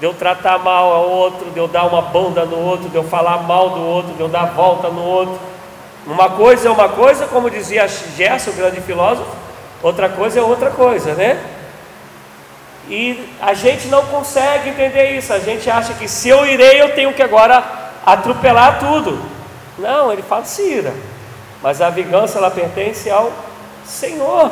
[0.00, 3.04] De eu tratar mal ao outro, de eu dar uma banda no outro, de eu
[3.04, 5.38] falar mal do outro, de eu dar volta no outro.
[6.06, 9.30] Uma coisa é uma coisa, como dizia Gerson, o grande filósofo,
[9.82, 11.40] outra coisa é outra coisa, né?
[12.88, 15.32] E a gente não consegue entender isso.
[15.32, 17.62] A gente acha que se eu irei, eu tenho que agora
[18.04, 19.22] atropelar tudo.
[19.78, 20.92] Não, ele fala se ira.
[21.62, 23.32] Mas a vingança ela pertence ao
[23.84, 24.50] Senhor.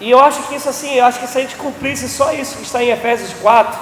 [0.00, 2.56] E eu acho que isso assim, eu acho que se a gente cumprisse só isso
[2.56, 3.78] que está em Efésios 4,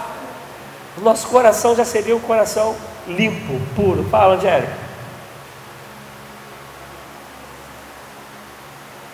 [0.98, 2.76] o nosso coração já seria um coração
[3.06, 4.04] limpo, puro.
[4.10, 4.87] Fala, Angélica.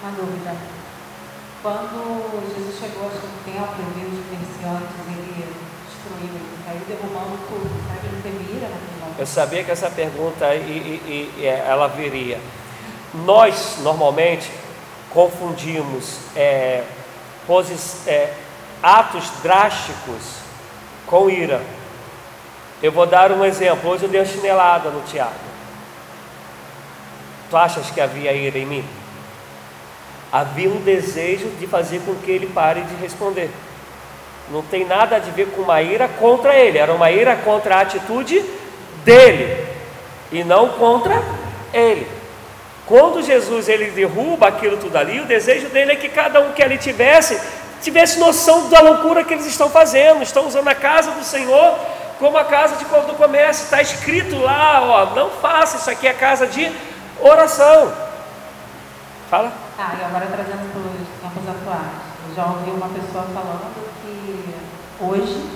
[0.04, 0.54] Uma dúvida.
[1.62, 5.46] Quando Jesus chegou acho, no templo e viu os comerciantes, ele
[5.88, 7.70] destruiu, ele saiu derrubando tudo.
[7.88, 8.08] Sabe?
[8.08, 9.18] Ele teve ira naquele.
[9.18, 12.38] Eu sabia que essa pergunta e, e, e, ela viria.
[13.14, 14.52] Nós, normalmente,
[15.08, 16.84] confundimos é,
[18.06, 18.34] é,
[18.82, 20.40] atos drásticos
[21.06, 21.62] com ira.
[22.82, 23.88] Eu vou dar um exemplo.
[23.88, 25.32] Hoje eu dei uma chinelada no Tiago.
[27.48, 29.03] Tu achas que havia ira em mim?
[30.34, 33.48] Havia um desejo de fazer com que ele pare de responder.
[34.50, 37.82] Não tem nada a ver com uma ira contra ele, era uma ira contra a
[37.82, 38.44] atitude
[39.04, 39.64] dele
[40.32, 41.22] e não contra
[41.72, 42.04] ele.
[42.84, 46.64] Quando Jesus ele derruba aquilo tudo ali, o desejo dele é que cada um que
[46.64, 47.40] ali tivesse
[47.80, 50.20] tivesse noção da loucura que eles estão fazendo.
[50.20, 51.78] Estão usando a casa do Senhor
[52.18, 53.62] como a casa de do comércio.
[53.62, 56.72] Está escrito lá, ó, não faça isso aqui é casa de
[57.20, 57.92] oração.
[59.30, 59.63] Fala.
[59.76, 61.92] Ah, e agora trazendo para os tempos atuais.
[62.28, 64.54] Eu já ouvi uma pessoa falando que
[65.02, 65.50] hoje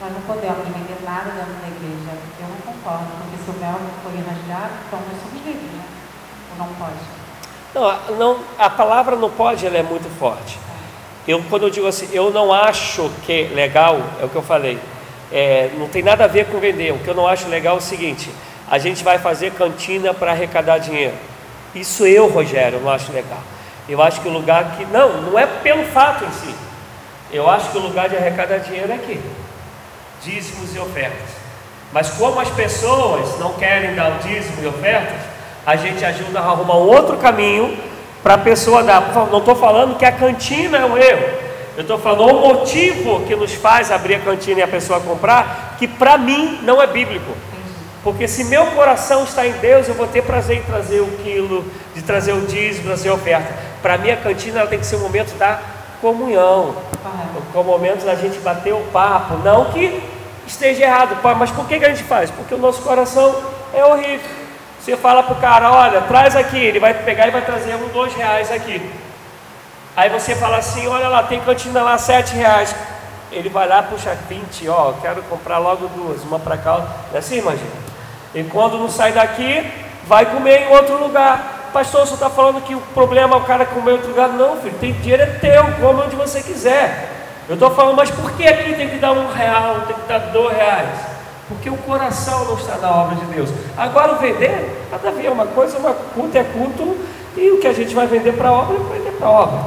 [0.00, 2.10] nós não podemos vender nada dentro da igreja.
[2.40, 5.84] Eu não concordo, porque se o véu foi rasgado, então nós somos livres, né?
[6.58, 6.98] não pode?
[7.72, 10.58] Não, não, a palavra não pode, ela é muito forte.
[11.28, 14.80] Eu, quando eu digo assim, eu não acho que legal, é o que eu falei,
[15.30, 16.92] é, não tem nada a ver com vender.
[16.92, 18.30] O que eu não acho legal é o seguinte:
[18.68, 21.14] a gente vai fazer cantina para arrecadar dinheiro.
[21.74, 23.38] Isso eu, Rogério, não acho legal.
[23.90, 24.86] Eu acho que o lugar que.
[24.86, 26.54] Não, não é pelo fato em si.
[27.32, 29.20] Eu acho que o lugar de arrecadar dinheiro é aqui
[30.22, 31.28] dízimos e ofertas.
[31.92, 35.20] Mas como as pessoas não querem dar o dízimo e ofertas,
[35.66, 37.76] a gente ajuda a arrumar um outro caminho
[38.22, 39.12] para a pessoa dar.
[39.30, 41.50] Não estou falando que a cantina é um erro.
[41.76, 45.76] Eu estou falando o motivo que nos faz abrir a cantina e a pessoa comprar,
[45.78, 47.32] que para mim não é bíblico.
[48.02, 51.64] Porque se meu coração está em Deus, eu vou ter prazer em trazer o quilo,
[51.94, 53.69] de trazer o dízimo, trazer a oferta.
[53.82, 55.58] Para mim a cantina ela tem que ser um momento da
[56.00, 56.74] comunhão,
[57.54, 59.34] o momento da gente bater o papo.
[59.44, 60.02] Não que
[60.46, 62.30] esteja errado, mas por que, que a gente faz?
[62.30, 63.34] Porque o nosso coração
[63.72, 64.28] é horrível.
[64.80, 67.88] Você fala para o cara, olha, traz aqui, ele vai pegar e vai trazer um,
[67.88, 68.80] dois reais aqui.
[69.96, 72.74] Aí você fala assim, olha lá, tem cantina lá, sete reais.
[73.30, 77.18] Ele vai lá, puxa 20, ó, quero comprar logo duas, uma para cá, não é
[77.18, 77.70] assim, imagina?
[78.34, 79.70] E quando não sai daqui,
[80.06, 81.49] vai comer em outro lugar.
[81.72, 84.28] Pastor, você está falando que o problema é o cara comer em outro lugar?
[84.28, 87.08] Não, filho, tem dinheiro é teu, come onde você quiser.
[87.48, 90.18] Eu estou falando, mas por que aqui tem que dar um real, tem que dar
[90.18, 91.10] dois reais?
[91.50, 93.50] porque o coração não está na obra de Deus.
[93.76, 96.96] Agora, o vender, nada a ver, uma coisa, uma culto é culto,
[97.36, 99.60] e o que a gente vai vender para a obra, vai vender para a obra.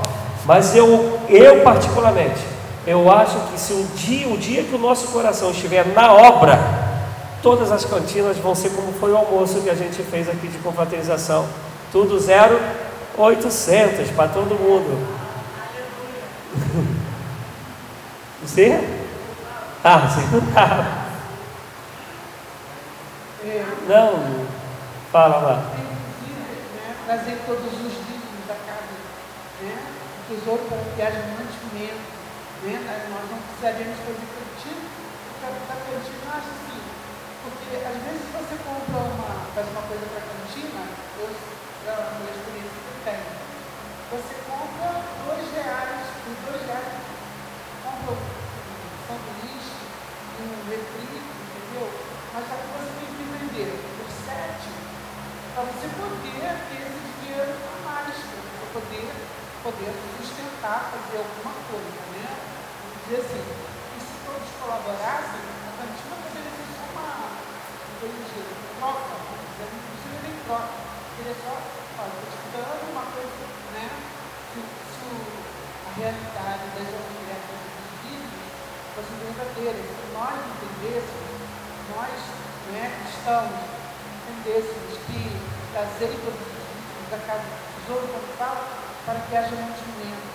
[0.46, 2.42] Mas eu, eu particularmente,
[2.88, 6.58] eu acho que se o dia, o dia que o nosso coração estiver na obra,
[7.42, 10.58] todas as cantinas vão ser como foi o almoço que a gente fez aqui de
[10.60, 11.46] confraternização.
[11.94, 12.60] Tudo zero
[13.16, 14.98] 800 para todo mundo.
[18.42, 18.82] Você?
[19.84, 21.04] Ah, você não estava.
[23.86, 24.48] Não,
[25.12, 25.72] fala lá.
[27.06, 28.98] Trazer todos os livros da casa,
[29.62, 29.78] né?
[30.28, 32.02] tesouro para que haja mantimento.
[32.64, 32.82] Né?
[33.12, 34.82] Nós não precisaríamos fazer cantina,
[35.30, 36.82] porque a cantina acho assim,
[37.44, 40.34] porque às vezes você compra uma, faz uma coisa para eu,
[41.84, 43.28] é uma experiência que tenho.
[44.16, 46.96] Você compra dois reais, por dois reais,
[47.84, 49.84] compra um sanduíche,
[50.40, 51.88] um refri, entendeu?
[52.34, 54.70] Mas só que você tem que vender por sete
[55.54, 59.12] para você poder ter esse dinheiro a mais, para poder,
[59.62, 62.32] poder sustentar, fazer alguma coisa, né?
[63.04, 66.64] Dizer assim, e se todos colaborassem, a cantina poderia ser
[66.96, 67.28] uma,
[68.80, 69.16] uma troca,
[69.60, 70.93] não precisa nem troca,
[71.32, 73.88] só, olha, estou te dando uma coisa, né?
[74.52, 75.08] Se, se
[75.88, 78.44] a realidade das ofertas dos vídeos
[78.92, 81.40] fosse verdadeira, se nós entendêssemos,
[81.96, 82.20] nós
[82.76, 83.56] né, estamos,
[84.20, 85.20] entendêssemos que
[85.72, 88.68] trazer os vídeos da casa do tesouro, fala,
[89.08, 90.28] para que haja mantimento,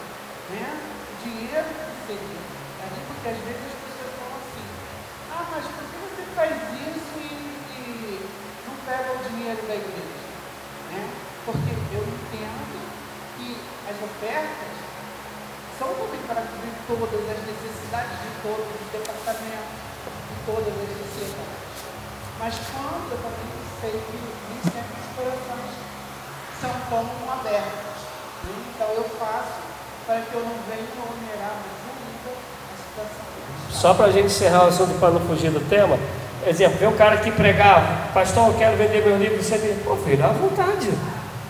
[0.57, 0.73] né?
[0.73, 1.69] O dinheiro
[2.09, 2.41] seria.
[2.81, 4.67] Ali, porque às vezes as pessoas falam assim,
[5.37, 6.57] ah, mas por que você faz
[6.97, 7.29] isso e,
[7.77, 8.25] e
[8.65, 10.28] não pega o dinheiro da igreja?
[10.93, 11.09] Né?
[11.45, 12.63] Porque eu entendo
[13.37, 13.57] que
[13.89, 14.73] as ofertas
[15.79, 21.69] são também para cobrir todas as necessidades de todos os departamentos, de todas as sociedades.
[22.39, 25.75] Mas quando eu também sei que nem sempre os corações
[26.61, 28.03] são como abertos.
[28.45, 28.55] Né?
[28.75, 29.63] Então eu faço
[30.07, 33.29] para que eu não venha onerar mais ainda a situação.
[33.71, 35.99] Só para a gente encerrar o assunto para não fugir do tema,
[36.49, 39.97] exemplo, vê um cara que pregava, pastor, eu quero vender meu livro, você diz, pô
[39.97, 40.89] filho, à vontade.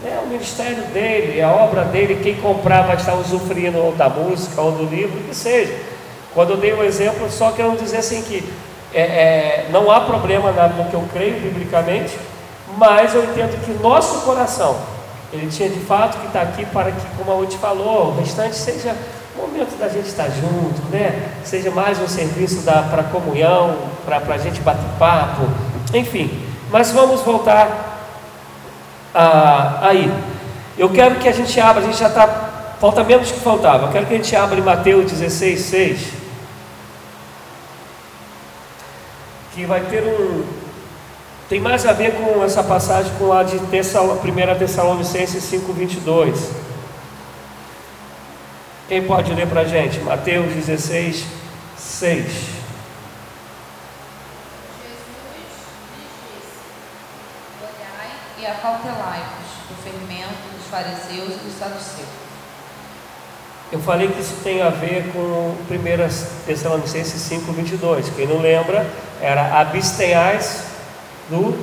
[0.04, 4.08] É o ministério dele, é a obra dele, quem comprar vai estar usufruindo ou da
[4.08, 5.74] música ou do livro, que seja.
[6.34, 8.48] Quando eu dei um exemplo, só quero dizer assim que
[8.94, 12.16] é, é, não há problema no que eu creio biblicamente,
[12.76, 14.76] mas eu entendo que nosso coração,
[15.32, 18.56] ele tinha de fato que estar aqui para que, como a Ruth falou, o restante
[18.56, 18.94] seja
[19.38, 21.30] momento da gente estar junto, né?
[21.44, 25.48] Seja mais um serviço para comunhão, para a gente bater papo,
[25.94, 26.44] enfim.
[26.70, 27.88] Mas vamos voltar
[29.14, 30.12] ah, aí.
[30.76, 32.26] Eu quero que a gente abra, a gente já está.
[32.80, 33.86] Falta menos que faltava.
[33.86, 36.00] Eu quero que a gente abra em Mateus 16, 6.
[39.54, 40.44] Que vai ter um.
[41.48, 46.67] Tem mais a ver com essa passagem com a de Tessal, 1 Tessalonicenses 5, 22.
[48.88, 50.00] Quem pode ler para a gente?
[50.00, 51.24] Mateus 16,
[51.76, 52.58] 6.
[58.48, 62.08] acautelai-vos do fermento dos fariseus e dos saduceus.
[63.70, 68.08] Eu falei que isso tem a ver com 1 Tessalonicenses 5, 22.
[68.10, 68.86] Quem não lembra,
[69.20, 70.64] era abstenhais
[71.28, 71.54] do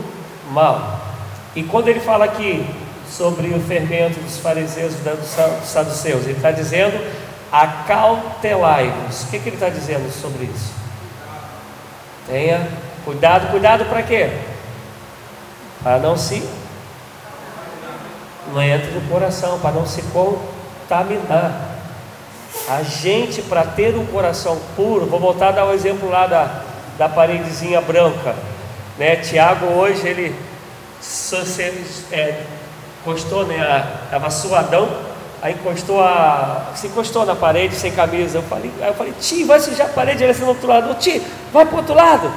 [0.51, 1.01] mal.
[1.55, 2.65] E quando ele fala aqui
[3.10, 6.99] sobre o fermento dos fariseus e dos saduceus, ele está dizendo
[7.51, 9.24] acautelai-vos.
[9.24, 10.74] O que, que ele está dizendo sobre isso?
[12.28, 12.68] Tenha
[13.03, 14.32] cuidado, cuidado para quê?
[15.84, 16.43] Para não se
[18.53, 21.76] não entra no coração, para não se contaminar.
[22.70, 26.26] A gente, para ter um coração puro, vou voltar a dar o um exemplo lá
[26.26, 26.62] da,
[26.97, 28.36] da paredezinha branca.
[28.97, 29.18] Né?
[29.18, 30.36] Tiago hoje ele
[32.12, 32.41] é,
[33.06, 33.86] encostou, né?
[34.06, 34.89] Estava suadão,
[35.41, 36.72] aí encostou a.
[36.76, 38.39] se encostou na parede sem camisa.
[38.39, 40.93] Eu falei, aí eu falei, tio, vai sujar a parede, ele assim no outro lado,
[40.95, 41.22] tio,
[41.53, 42.32] vai para o outro lado.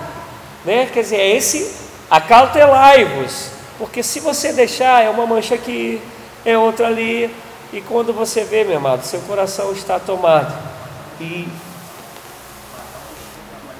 [0.65, 0.87] Né?
[0.93, 6.03] Quer dizer, é esse acautelai-vos porque se você deixar, é uma mancha aqui,
[6.45, 7.33] é outra ali,
[7.73, 10.53] e quando você vê, meu amado, seu coração está tomado
[11.21, 11.47] e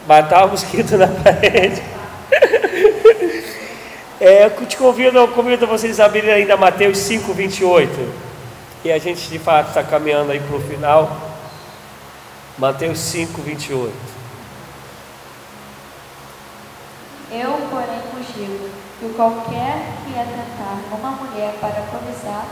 [0.07, 1.83] matar o mosquito na parede.
[4.21, 8.29] É, eu te convido, eu convido vocês a abrirem ainda Mateus 5, 28.
[8.85, 11.17] E a gente de fato está caminhando aí para o final.
[12.59, 13.93] Mateus 5, 28.
[17.31, 22.47] Eu, porém, vos digo que qualquer que atentar numa mulher para cobiçar,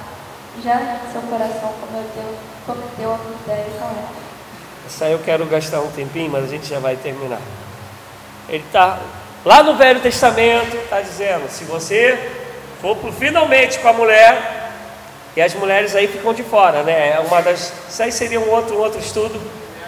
[0.63, 4.27] já em seu coração cometeu, cometeu adultério com ela.
[4.87, 7.41] Isso aí eu quero gastar um tempinho, mas a gente já vai terminar.
[8.49, 9.01] Ele está
[9.47, 12.19] lá no Velho Testamento, está dizendo: se você
[12.83, 14.73] for pro, finalmente com a mulher,
[15.37, 17.15] e as mulheres aí ficam de fora, né?
[17.15, 19.41] É uma das, isso aí seria um outro, um outro estudo,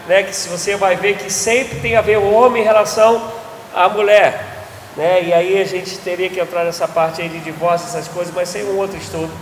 [0.06, 0.22] né?
[0.22, 3.32] Que se você vai ver que sempre tem a ver o homem em relação
[3.74, 4.46] à mulher.
[4.96, 5.22] né?
[5.22, 8.48] E aí a gente teria que entrar nessa parte aí de divórcio, essas coisas, mas
[8.48, 9.32] sem um outro estudo.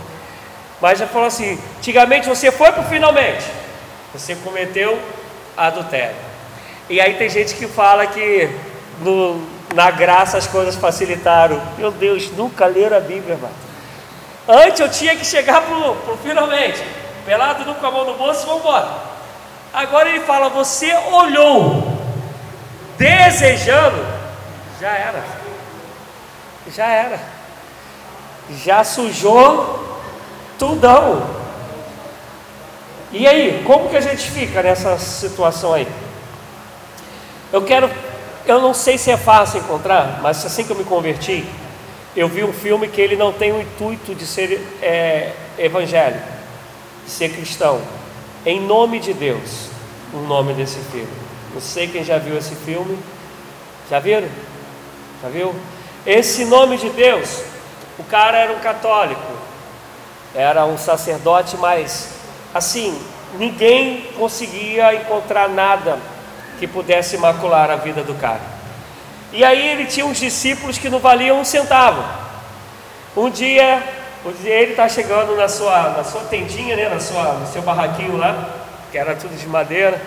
[0.81, 3.45] Mas já falou assim: antigamente você foi para finalmente,
[4.13, 4.97] você cometeu
[5.55, 6.15] adultério.
[6.89, 8.49] E aí tem gente que fala que
[9.01, 11.61] no, na graça as coisas facilitaram.
[11.77, 13.53] Meu Deus, nunca leram a Bíblia, mano.
[14.47, 16.81] Antes eu tinha que chegar pro, pro finalmente,
[17.25, 18.87] pelado no com a mão no bolso vamos embora.
[19.73, 21.97] Agora ele fala: você olhou,
[22.97, 24.05] desejando,
[24.79, 25.23] já era,
[26.73, 27.19] já era,
[28.63, 29.99] já sujou
[30.57, 31.35] tudão.
[33.11, 35.87] E aí, como que a gente fica nessa situação aí?
[37.51, 37.89] Eu quero,
[38.47, 41.45] eu não sei se é fácil encontrar, mas assim que eu me converti,
[42.15, 46.25] eu vi um filme que ele não tem o intuito de ser é, evangélico,
[47.05, 47.81] ser cristão.
[48.45, 49.69] Em nome de Deus,
[50.13, 51.11] o nome desse filme.
[51.53, 52.97] Não sei quem já viu esse filme.
[53.89, 54.27] Já viram?
[55.21, 55.53] Já viu?
[56.05, 57.43] Esse nome de Deus,
[57.99, 59.21] o cara era um católico,
[60.33, 62.09] era um sacerdote, mas
[62.53, 62.97] assim,
[63.37, 65.99] ninguém conseguia encontrar nada
[66.59, 68.41] que pudesse macular a vida do cara.
[69.31, 72.03] E aí ele tinha uns discípulos que não valiam um centavo.
[73.15, 73.83] Um dia,
[74.43, 78.49] ele está chegando na sua, na sua tendinha, né, na sua, no seu barraquinho lá,
[78.91, 80.01] que era tudo de madeira,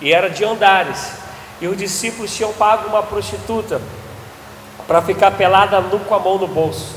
[0.00, 1.12] e era de andares.
[1.60, 3.80] E os discípulos tinham pago uma prostituta
[4.86, 6.94] para ficar pelada nu com a mão no bolso,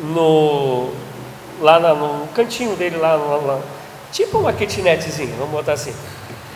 [0.00, 0.92] no,
[1.60, 3.60] lá no cantinho dele, lá, lá, lá,
[4.10, 5.94] tipo uma kitnetzinha, vamos botar assim.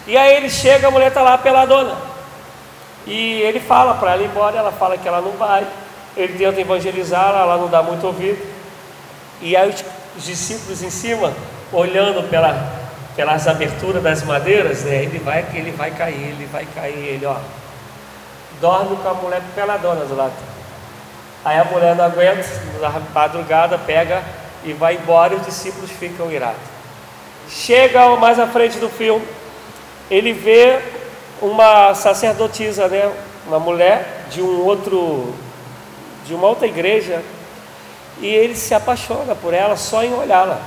[0.09, 1.95] E aí ele chega, a mulher está lá peladona.
[3.07, 5.67] E ele fala para ela ir embora, ela fala que ela não vai.
[6.17, 8.43] Ele tenta evangelizar, ela não dá muito ouvido.
[9.43, 9.85] E aí os,
[10.17, 11.35] os discípulos em cima,
[11.71, 12.73] olhando pela,
[13.15, 17.37] pelas aberturas das madeiras, né, ele vai ele vai cair, ele vai cair, ele ó.
[18.63, 20.33] Dorme com a mulher peladona do lado.
[21.45, 22.49] Aí a mulher não aguenta,
[22.81, 24.23] na madrugada pega
[24.65, 26.57] e vai embora e os discípulos ficam irados.
[27.51, 29.25] Chega mais à frente do filme,
[30.11, 30.81] ele vê
[31.41, 33.13] uma sacerdotisa, né,
[33.47, 35.35] uma mulher de um outro,
[36.27, 37.23] de uma outra igreja,
[38.21, 40.61] e ele se apaixona por ela só em olhá-la.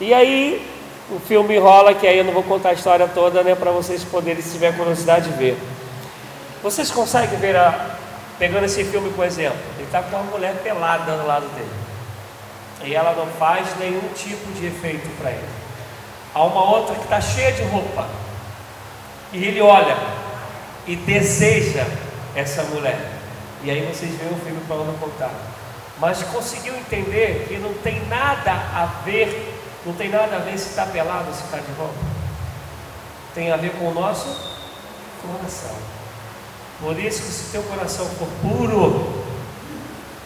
[0.00, 0.64] E aí
[1.10, 4.04] o filme rola, que aí eu não vou contar a história toda, né, para vocês
[4.04, 5.56] poderem, se tiver curiosidade, ver.
[6.62, 7.96] Vocês conseguem ver, a,
[8.38, 11.70] pegando esse filme como exemplo, ele está com uma mulher pelada do lado dele,
[12.84, 15.55] e ela não faz nenhum tipo de efeito para ele.
[16.36, 18.06] Há uma outra que está cheia de roupa.
[19.32, 19.96] E ele olha
[20.86, 21.86] e deseja
[22.34, 23.10] essa mulher.
[23.64, 25.30] E aí vocês veem o filme para não contar.
[25.98, 29.50] Mas conseguiu entender que não tem nada a ver,
[29.86, 31.94] não tem nada a ver se está pelado se está de roupa.
[33.34, 34.28] Tem a ver com o nosso
[35.22, 35.74] coração.
[36.82, 39.24] Por isso que se teu coração for puro,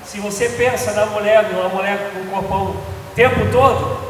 [0.05, 4.10] se você pensa na mulher, numa mulher com o corpão o tempo todo,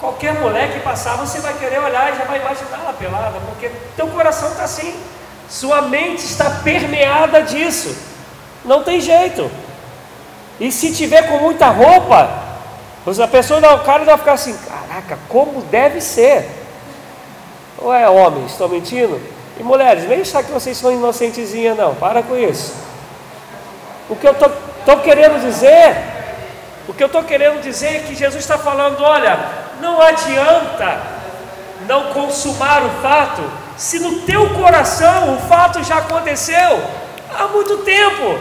[0.00, 3.70] Qualquer mulher que passar, você vai querer olhar e já vai imaginar ela pelada, porque
[3.96, 4.94] teu coração está assim,
[5.48, 7.96] sua mente está permeada disso,
[8.64, 9.50] não tem jeito.
[10.60, 12.30] E se tiver com muita roupa,
[13.06, 16.48] a pessoa, o cara vai ficar assim, caraca, como deve ser?
[17.78, 19.20] Ou é homens, estou mentindo?
[19.58, 22.72] E mulheres, nem achar que vocês são inocentezinhas não, para com isso.
[24.08, 25.96] O que eu estou querendo dizer,
[26.86, 31.18] o que eu estou querendo dizer é que Jesus está falando, olha, não adianta
[31.86, 33.42] não consumar o fato,
[33.76, 36.82] se no teu coração o fato já aconteceu
[37.36, 38.38] há muito tempo.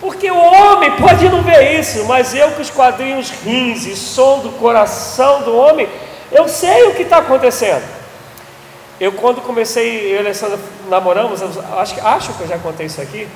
[0.00, 4.40] Porque o homem pode não ver isso, mas eu que os quadrinhos rins e som
[4.40, 5.88] do coração do homem,
[6.30, 7.82] eu sei o que está acontecendo.
[9.00, 10.58] Eu quando comecei, eu e Alessandra
[10.88, 11.40] namoramos,
[11.78, 13.26] acho, acho que eu já contei isso aqui,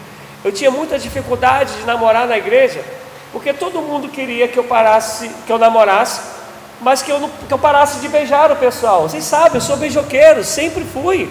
[0.45, 2.85] eu tinha muita dificuldade de namorar na igreja,
[3.33, 6.38] porque todo mundo queria que eu parasse, que eu namorasse
[6.81, 9.03] mas que eu, não, que eu parasse de beijar o pessoal.
[9.03, 11.31] Vocês sabem, eu sou beijoqueiro, sempre fui.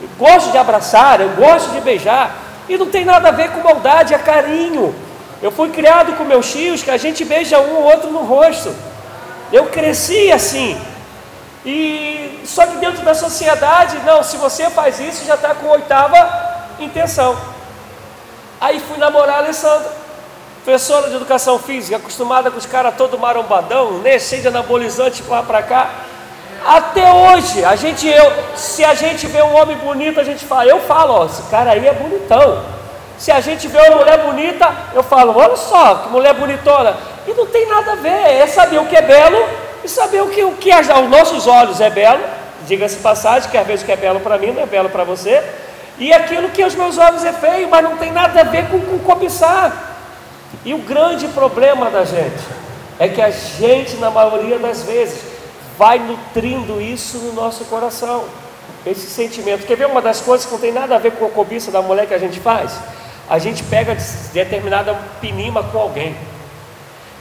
[0.00, 2.36] Eu gosto de abraçar, eu gosto de beijar.
[2.68, 4.94] E não tem nada a ver com maldade, é carinho.
[5.40, 8.74] Eu fui criado com meus tios que a gente beija um ou outro no rosto.
[9.52, 10.80] Eu cresci assim.
[11.64, 16.66] E só que dentro da sociedade, não, se você faz isso, já está com oitava
[16.78, 17.36] intenção.
[18.60, 20.01] Aí fui namorar a Alessandra
[20.64, 25.42] professora de educação física, acostumada com os caras todo marombadão, né, cheio de anabolizante lá
[25.42, 25.90] para cá.
[26.64, 30.66] Até hoje, a gente, eu, se a gente vê um homem bonito, a gente fala,
[30.66, 32.62] eu falo, ó, esse cara aí é bonitão.
[33.18, 36.96] Se a gente vê uma mulher bonita, eu falo, olha só, que mulher bonitona.
[37.26, 39.44] E não tem nada a ver, é saber o que é belo
[39.82, 42.22] e saber o que, o que aos nossos olhos é belo.
[42.66, 45.02] Diga-se passagem, que às vezes o que é belo para mim não é belo para
[45.02, 45.42] você.
[45.98, 48.80] E aquilo que aos meus olhos é feio, mas não tem nada a ver com,
[48.80, 49.91] com cobiçar.
[50.64, 52.44] E o grande problema da gente
[52.98, 55.20] é que a gente, na maioria das vezes,
[55.76, 58.24] vai nutrindo isso no nosso coração,
[58.86, 59.66] esse sentimento.
[59.66, 61.82] Quer ver uma das coisas que não tem nada a ver com a cobiça da
[61.82, 62.72] mulher que a gente faz?
[63.28, 63.96] A gente pega
[64.32, 66.14] determinada pinima com alguém.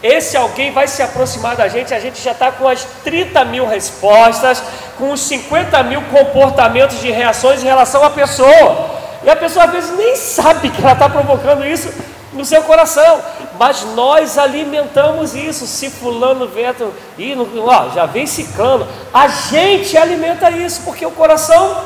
[0.04, 3.68] Esse alguém vai se aproximar da gente, a gente já está com as 30 mil
[3.68, 4.62] respostas,
[4.98, 9.00] com os 50 mil comportamentos de reações em relação à pessoa.
[9.24, 11.94] E a pessoa às vezes nem sabe que ela está provocando isso
[12.34, 13.22] no seu coração,
[13.60, 15.68] mas nós alimentamos isso.
[15.68, 17.36] Se fulano veto, e
[17.94, 21.78] já vem ciclando, a gente alimenta isso, porque o coração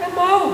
[0.00, 0.52] é mau,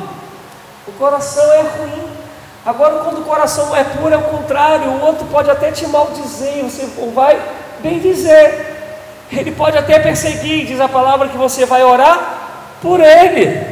[0.86, 2.16] o coração é ruim.
[2.64, 4.90] Agora, quando o coração é puro, é o contrário.
[4.90, 6.84] O outro pode até te maldizer, você
[7.14, 7.40] vai
[7.80, 8.74] bem dizer.
[9.30, 12.38] Ele pode até perseguir, diz a palavra que você vai orar
[12.82, 13.64] por ele.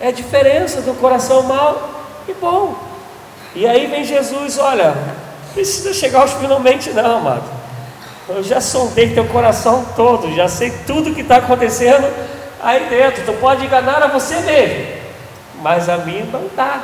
[0.00, 1.90] É a diferença do coração mau
[2.26, 2.89] e bom.
[3.54, 7.44] E aí vem Jesus, olha, não precisa chegar aos finalmente não, amado.
[8.28, 12.08] Eu já sondei teu coração todo, já sei tudo que está acontecendo
[12.62, 13.24] aí dentro.
[13.24, 14.86] Tu pode enganar a você mesmo,
[15.62, 16.80] mas a mim não dá.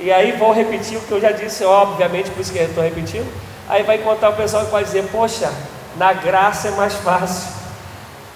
[0.00, 2.82] E aí vou repetir o que eu já disse, obviamente, por isso que eu estou
[2.82, 3.26] repetindo.
[3.68, 5.52] Aí vai contar o pessoal que vai dizer, poxa,
[5.96, 7.52] na graça é mais fácil.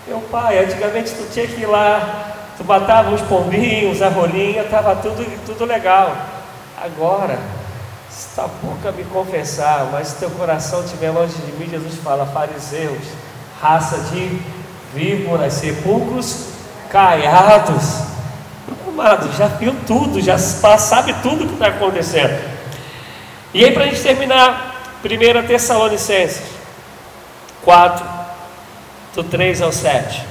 [0.07, 4.95] Meu pai, antigamente tu tinha que ir lá, tu matava os pombinhos, a rolinha, estava
[4.97, 6.15] tudo, tudo legal.
[6.85, 7.39] Agora,
[8.11, 12.27] se tua boca me confessar, mas se teu coração estiver longe de mim, Jesus fala,
[12.27, 13.05] fariseus,
[13.61, 14.41] raça de
[14.93, 16.49] víboras, sepulcros
[16.91, 17.85] caiados.
[18.89, 22.53] Amado, já viu tudo, já sabe tudo o que está acontecendo.
[23.55, 26.43] E aí, para a gente terminar, 1 Tessalonicenses
[27.65, 28.05] 4,
[29.15, 30.27] do 3 ao 7.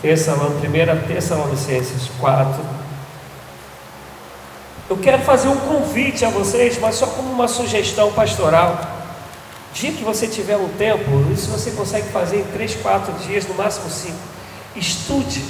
[0.00, 2.77] Tessalon, 1 Tessalonicenses 4.
[4.88, 8.80] Eu quero fazer um convite a vocês, mas só como uma sugestão pastoral.
[9.74, 13.54] Dia que você tiver um tempo, isso você consegue fazer em 3, 4 dias, no
[13.54, 14.14] máximo 5
[14.74, 15.44] Estude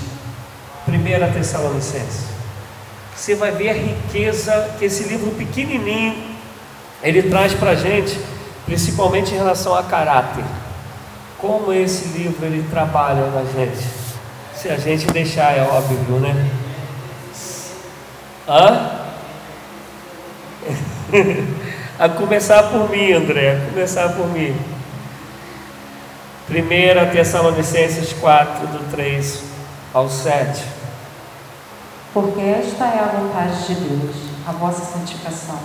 [0.88, 2.24] 1 Tessalonicenses.
[3.14, 6.16] Você vai ver a riqueza que esse livro pequenininho
[7.02, 8.18] ele traz para a gente,
[8.64, 10.44] principalmente em relação a caráter.
[11.38, 13.86] Como esse livro ele trabalha na gente.
[14.56, 16.50] Se a gente deixar, é óbvio, né?
[18.48, 18.97] Hã?
[21.98, 24.56] A começar por mim, André, a começar por mim.
[26.50, 29.42] 1 Tessalonicenses 4, do 3
[29.92, 30.64] ao 7.
[32.14, 35.58] Porque esta é a vontade de Deus, a vossa santificação,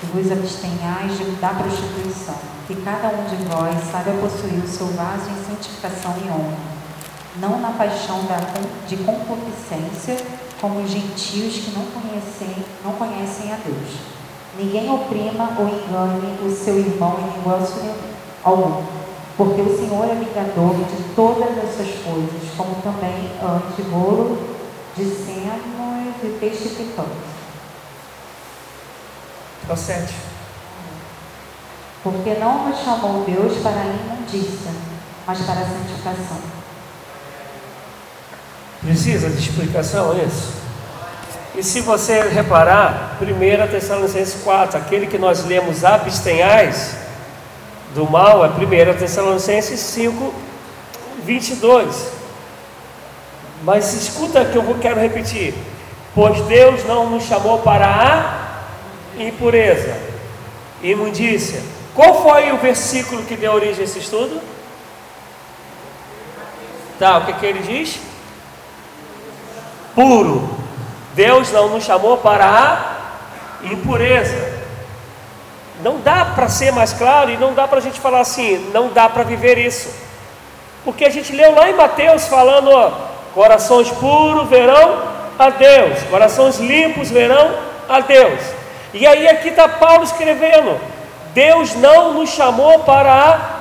[0.00, 2.34] que vos abstenhais de, da prostituição,
[2.66, 6.56] que cada um de vós saiba possuir o seu vaso em santificação e honra,
[7.36, 8.38] não na paixão da,
[8.88, 10.16] de concupiscência,
[10.60, 14.13] como os gentios que não conhecem, não conhecem a Deus.
[14.56, 17.82] Ninguém oprima ou engane o seu irmão em negócio
[18.42, 18.82] algum
[19.36, 24.38] porque o Senhor é vingador de todas essas coisas, como também antes bolo,
[24.96, 25.74] dissemos
[26.22, 27.10] e testificamos.
[29.68, 30.14] É o 7.
[32.02, 34.70] Porque não nos chamou Deus para a imundícia,
[35.26, 36.38] mas para a santificação.
[38.82, 40.63] Precisa de explicação isso?
[41.56, 46.96] E se você reparar, 1 Tessalonicenses 4, aquele que nós lemos abstenhais,
[47.94, 50.34] do mal é 1 Tessalonicenses 5,
[51.22, 52.08] 22.
[53.62, 55.54] Mas escuta que eu quero repetir.
[56.14, 59.96] Pois Deus não nos chamou para a impureza,
[60.82, 61.62] imundícia.
[61.94, 64.40] Qual foi o versículo que deu origem a esse estudo?
[66.98, 67.98] Tá, o que, que ele diz?
[69.94, 70.53] Puro.
[71.14, 74.52] Deus não nos chamou para a impureza.
[75.82, 78.88] Não dá para ser mais claro e não dá para a gente falar assim, não
[78.88, 79.88] dá para viver isso.
[80.84, 82.90] Porque a gente leu lá em Mateus falando, ó,
[83.32, 85.02] corações puros verão
[85.38, 87.54] a Deus, corações limpos verão
[87.88, 88.40] a Deus.
[88.92, 90.78] E aí aqui está Paulo escrevendo:
[91.32, 93.12] Deus não nos chamou para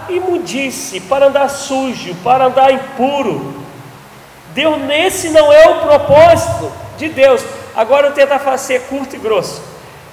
[0.08, 3.64] a imundice, para andar sujo, para andar impuro.
[4.54, 7.44] Deus, nesse não é o propósito de Deus.
[7.76, 9.62] Agora eu tentar fazer curto e grosso.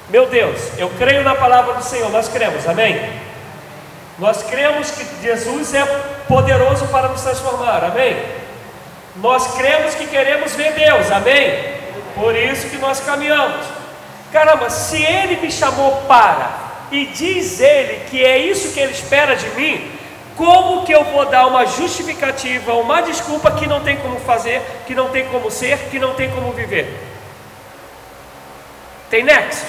[0.08, 2.98] Meu Deus, eu creio na palavra do Senhor, nós cremos, amém?
[4.18, 5.84] Nós cremos que Jesus é
[6.26, 8.16] poderoso para nos transformar, amém?
[9.16, 11.80] Nós cremos que queremos ver Deus, amém?
[12.14, 13.64] Por isso que nós caminhamos.
[14.32, 16.50] Caramba, se Ele me chamou para,
[16.90, 19.90] e diz Ele que é isso que Ele espera de mim,
[20.40, 24.94] Como que eu vou dar uma justificativa, uma desculpa que não tem como fazer, que
[24.94, 26.98] não tem como ser, que não tem como viver?
[29.10, 29.68] Tem nexos.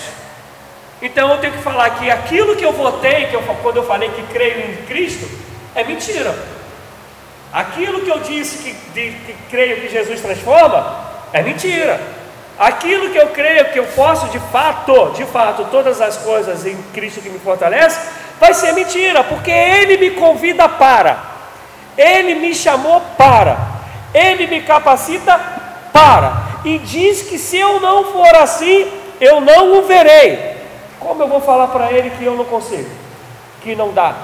[1.02, 4.12] Então eu tenho que falar que aquilo que eu votei, que eu, quando eu falei
[4.12, 5.30] que creio em Cristo,
[5.76, 6.34] é mentira.
[7.52, 12.00] Aquilo que eu disse que, de, que creio que Jesus transforma, é mentira.
[12.58, 16.82] Aquilo que eu creio que eu posso de fato, de fato, todas as coisas em
[16.94, 21.20] Cristo que me fortalece, vai ser mentira, porque Ele me convida para,
[21.96, 23.56] Ele me chamou para,
[24.12, 25.40] Ele me capacita
[25.94, 30.58] para, e diz que se eu não for assim, eu não o verei.
[31.00, 32.90] Como eu vou falar para Ele que eu não consigo,
[33.62, 34.16] que não dá,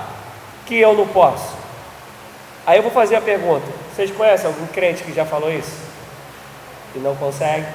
[0.65, 1.55] que eu não posso?
[2.65, 5.77] Aí eu vou fazer a pergunta: vocês conhecem algum crente que já falou isso?
[6.91, 7.67] Que não consegue?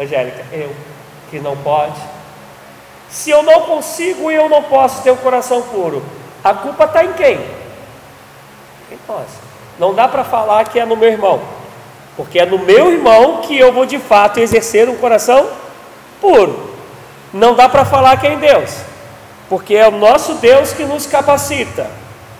[0.00, 0.74] Angélica, eu,
[1.30, 2.00] que não pode.
[3.10, 6.02] Se eu não consigo e eu não posso ter um coração puro,
[6.44, 7.38] a culpa está em quem?
[8.88, 9.48] Quem possa.
[9.78, 11.40] Não dá para falar que é no meu irmão,
[12.16, 15.48] porque é no meu irmão que eu vou de fato exercer um coração
[16.20, 16.74] puro.
[17.32, 18.70] Não dá para falar que é em Deus,
[19.48, 21.90] porque é o nosso Deus que nos capacita,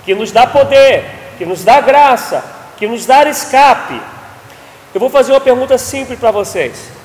[0.04, 1.04] que nos dá poder,
[1.38, 2.44] que nos dá graça,
[2.76, 4.00] que nos dá escape.
[4.94, 6.97] Eu vou fazer uma pergunta simples para vocês.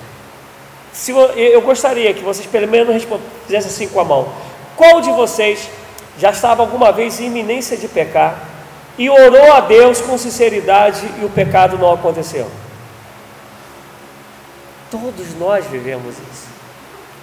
[0.94, 3.04] Se eu, gostaria que vocês pelo menos
[3.46, 4.32] fizessem assim com a mão.
[4.78, 5.68] Qual de vocês
[6.20, 8.38] já estava alguma vez em iminência de pecar
[8.98, 12.50] e orou a Deus com sinceridade e o pecado não aconteceu?
[14.92, 16.48] Todos nós vivemos isso.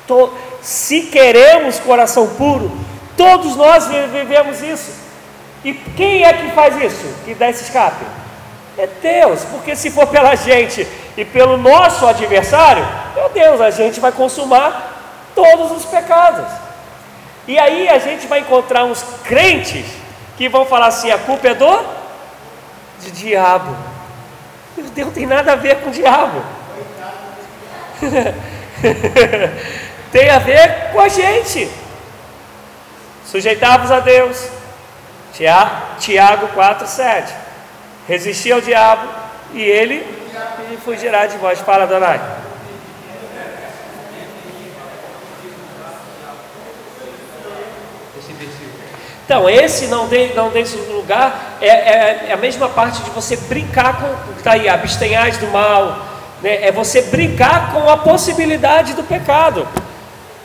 [0.09, 2.73] To, se queremos coração puro,
[3.17, 4.93] todos nós vivemos isso.
[5.65, 7.15] E quem é que faz isso?
[7.25, 8.05] Que dá esse escape?
[8.77, 10.87] É Deus, porque se for pela gente
[11.21, 12.83] e pelo nosso adversário,
[13.15, 16.47] meu Deus, a gente vai consumar todos os pecados.
[17.47, 19.85] E aí a gente vai encontrar uns crentes
[20.39, 21.79] que vão falar assim: a culpa é do
[23.01, 23.77] de diabo.
[24.75, 26.43] Meu Deus, tem nada a ver com o diabo.
[30.11, 31.71] tem a ver com a gente.
[33.27, 34.49] Sujeitavos a Deus.
[35.99, 37.35] Tiago 4, 7.
[38.09, 39.07] Resistir ao diabo
[39.53, 40.20] e ele
[40.85, 41.61] fugirá de vós.
[41.61, 42.21] Fala, Donai.
[49.31, 53.37] Então, esse não tem, não tem lugar, é, é, é, a mesma parte de você
[53.37, 56.05] brincar com, está aí, abstenhais do mal,
[56.43, 56.67] né?
[56.67, 59.69] é você brincar com a possibilidade do pecado.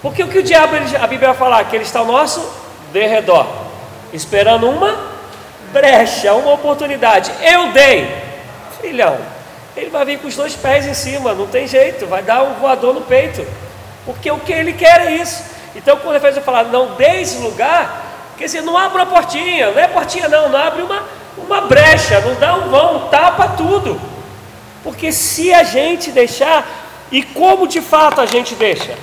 [0.04, 1.64] Porque o que o diabo, a Bíblia vai falar?
[1.66, 2.48] Que ele está ao nosso
[2.94, 3.48] derredor,
[4.14, 4.96] esperando uma
[5.74, 7.32] brecha, uma oportunidade.
[7.42, 8.08] Eu dei,
[8.82, 9.18] filhão,
[9.76, 12.54] ele vai vir com os dois pés em cima, não tem jeito, vai dar um
[12.56, 13.46] voador no peito,
[14.06, 15.44] porque o que ele quer é isso.
[15.76, 19.72] Então, quando fez eu falar, não dê esse lugar, quer dizer, não abre uma portinha,
[19.72, 21.04] não é portinha, não, não abre uma,
[21.38, 24.00] uma brecha, não dá um vão, tapa tudo.
[24.84, 26.66] Porque se a gente deixar,
[27.12, 28.96] e como de fato a gente deixa?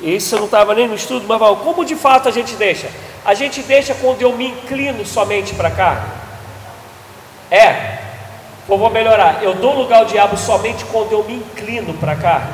[0.00, 2.88] Isso não estava nem no estudo, mas como de fato a gente deixa?
[3.24, 6.04] A gente deixa quando eu me inclino somente para cá?
[7.50, 8.09] É,
[8.70, 12.48] ou vou melhorar, eu dou lugar ao diabo somente quando eu me inclino para cá.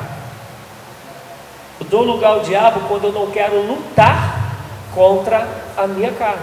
[1.79, 4.55] Eu dou lugar ao diabo quando eu não quero lutar
[4.95, 6.41] contra a minha carne.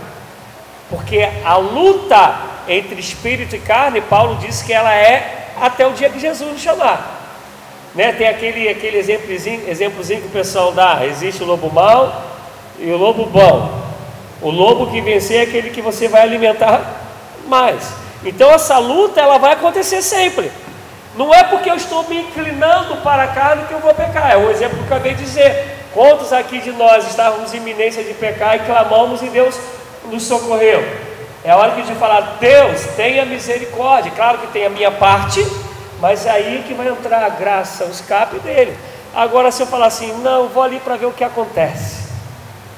[0.89, 2.37] Porque a luta
[2.69, 6.61] entre espírito e carne, Paulo disse que ela é até o dia que Jesus nos
[6.61, 7.23] chamar.
[7.97, 8.13] Né?
[8.13, 12.23] Tem aquele, aquele exemplozinho, exemplozinho que o pessoal dá: existe o lobo mau
[12.79, 13.83] e o lobo bom.
[14.41, 16.81] O lobo que vencer é aquele que você vai alimentar
[17.49, 18.04] mais.
[18.25, 20.51] Então essa luta ela vai acontecer sempre.
[21.17, 24.33] Não é porque eu estou me inclinando para a carne que eu vou pecar.
[24.33, 25.83] É o exemplo que eu acabei de dizer.
[25.93, 29.57] Quantos aqui de nós estávamos em iminência de pecar e clamamos e Deus
[30.07, 30.83] nos socorreu?
[31.45, 34.11] É hora que de falar, Deus, tenha misericórdia.
[34.11, 35.47] Claro que tem a minha parte,
[36.01, 38.77] mas é aí que vai entrar a graça, o escape dele.
[39.15, 42.09] Agora, se eu falar assim, não, vou ali para ver o que acontece.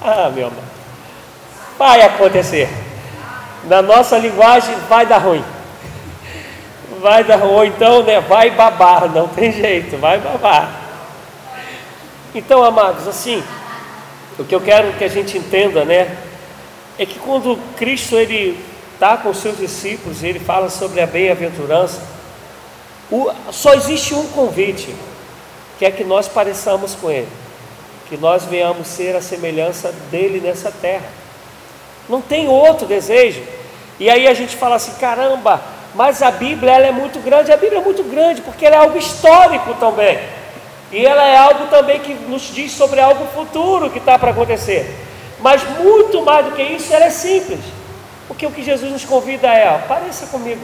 [0.02, 0.64] Ah, meu irmão,
[1.78, 2.68] vai acontecer
[3.66, 5.44] na nossa linguagem, vai dar ruim.
[7.01, 10.70] Vai dar ruim, ou então, né, vai babar, não tem jeito, vai babar.
[12.34, 13.43] Então, amados, assim,
[14.38, 16.16] o que eu quero que a gente entenda, né,
[16.98, 18.59] é que quando Cristo ele
[18.94, 22.01] está com os seus discípulos, ele fala sobre a bem-aventurança,
[23.52, 24.94] só existe um convite,
[25.78, 27.28] que é que nós pareçamos com Ele,
[28.09, 31.09] que nós venhamos ser a semelhança dele nessa terra.
[32.09, 33.43] Não tem outro desejo.
[33.98, 35.60] E aí a gente fala assim: caramba,
[35.94, 37.52] mas a Bíblia ela é muito grande.
[37.52, 40.18] A Bíblia é muito grande porque ela é algo histórico também.
[40.93, 44.94] E ela é algo também que nos diz sobre algo futuro que está para acontecer.
[45.40, 47.60] Mas muito mais do que isso, ela é simples.
[48.28, 50.60] Porque o que Jesus nos convida é: pareça comigo,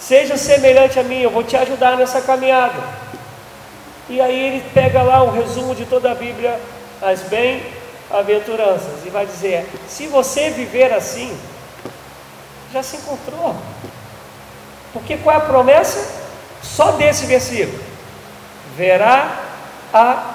[0.00, 2.82] seja semelhante a mim, eu vou te ajudar nessa caminhada.
[4.08, 6.58] E aí ele pega lá um resumo de toda a Bíblia,
[7.00, 11.36] as bem-aventuranças, e vai dizer: se você viver assim,
[12.74, 13.54] já se encontrou.
[14.92, 16.24] Porque qual é a promessa?
[16.60, 17.78] Só desse versículo:
[18.76, 19.40] verá
[19.92, 20.34] a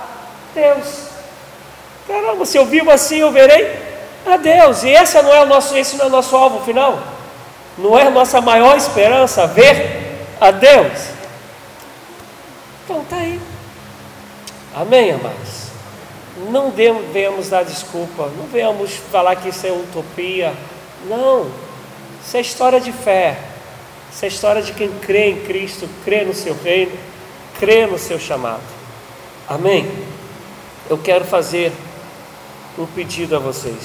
[0.56, 1.10] Deus.
[2.08, 3.78] Caramba, se eu vivo assim, eu verei
[4.26, 4.84] a Deus.
[4.84, 6.98] E esse não é o nosso, esse não é o nosso alvo final.
[7.78, 11.10] Não é a nossa maior esperança ver a Deus.
[12.86, 13.40] Então tá aí.
[14.76, 15.70] Amém, amados.
[16.50, 20.54] Não devemos dar desculpa, não venhamos falar que isso é utopia.
[21.06, 21.69] Não.
[22.24, 23.38] Isso é história de fé.
[24.12, 26.92] Isso é história de quem crê em Cristo, crê no seu reino,
[27.60, 28.64] crê no seu chamado.
[29.48, 29.90] Amém?
[30.90, 31.72] Eu quero fazer
[32.78, 33.78] um pedido a vocês.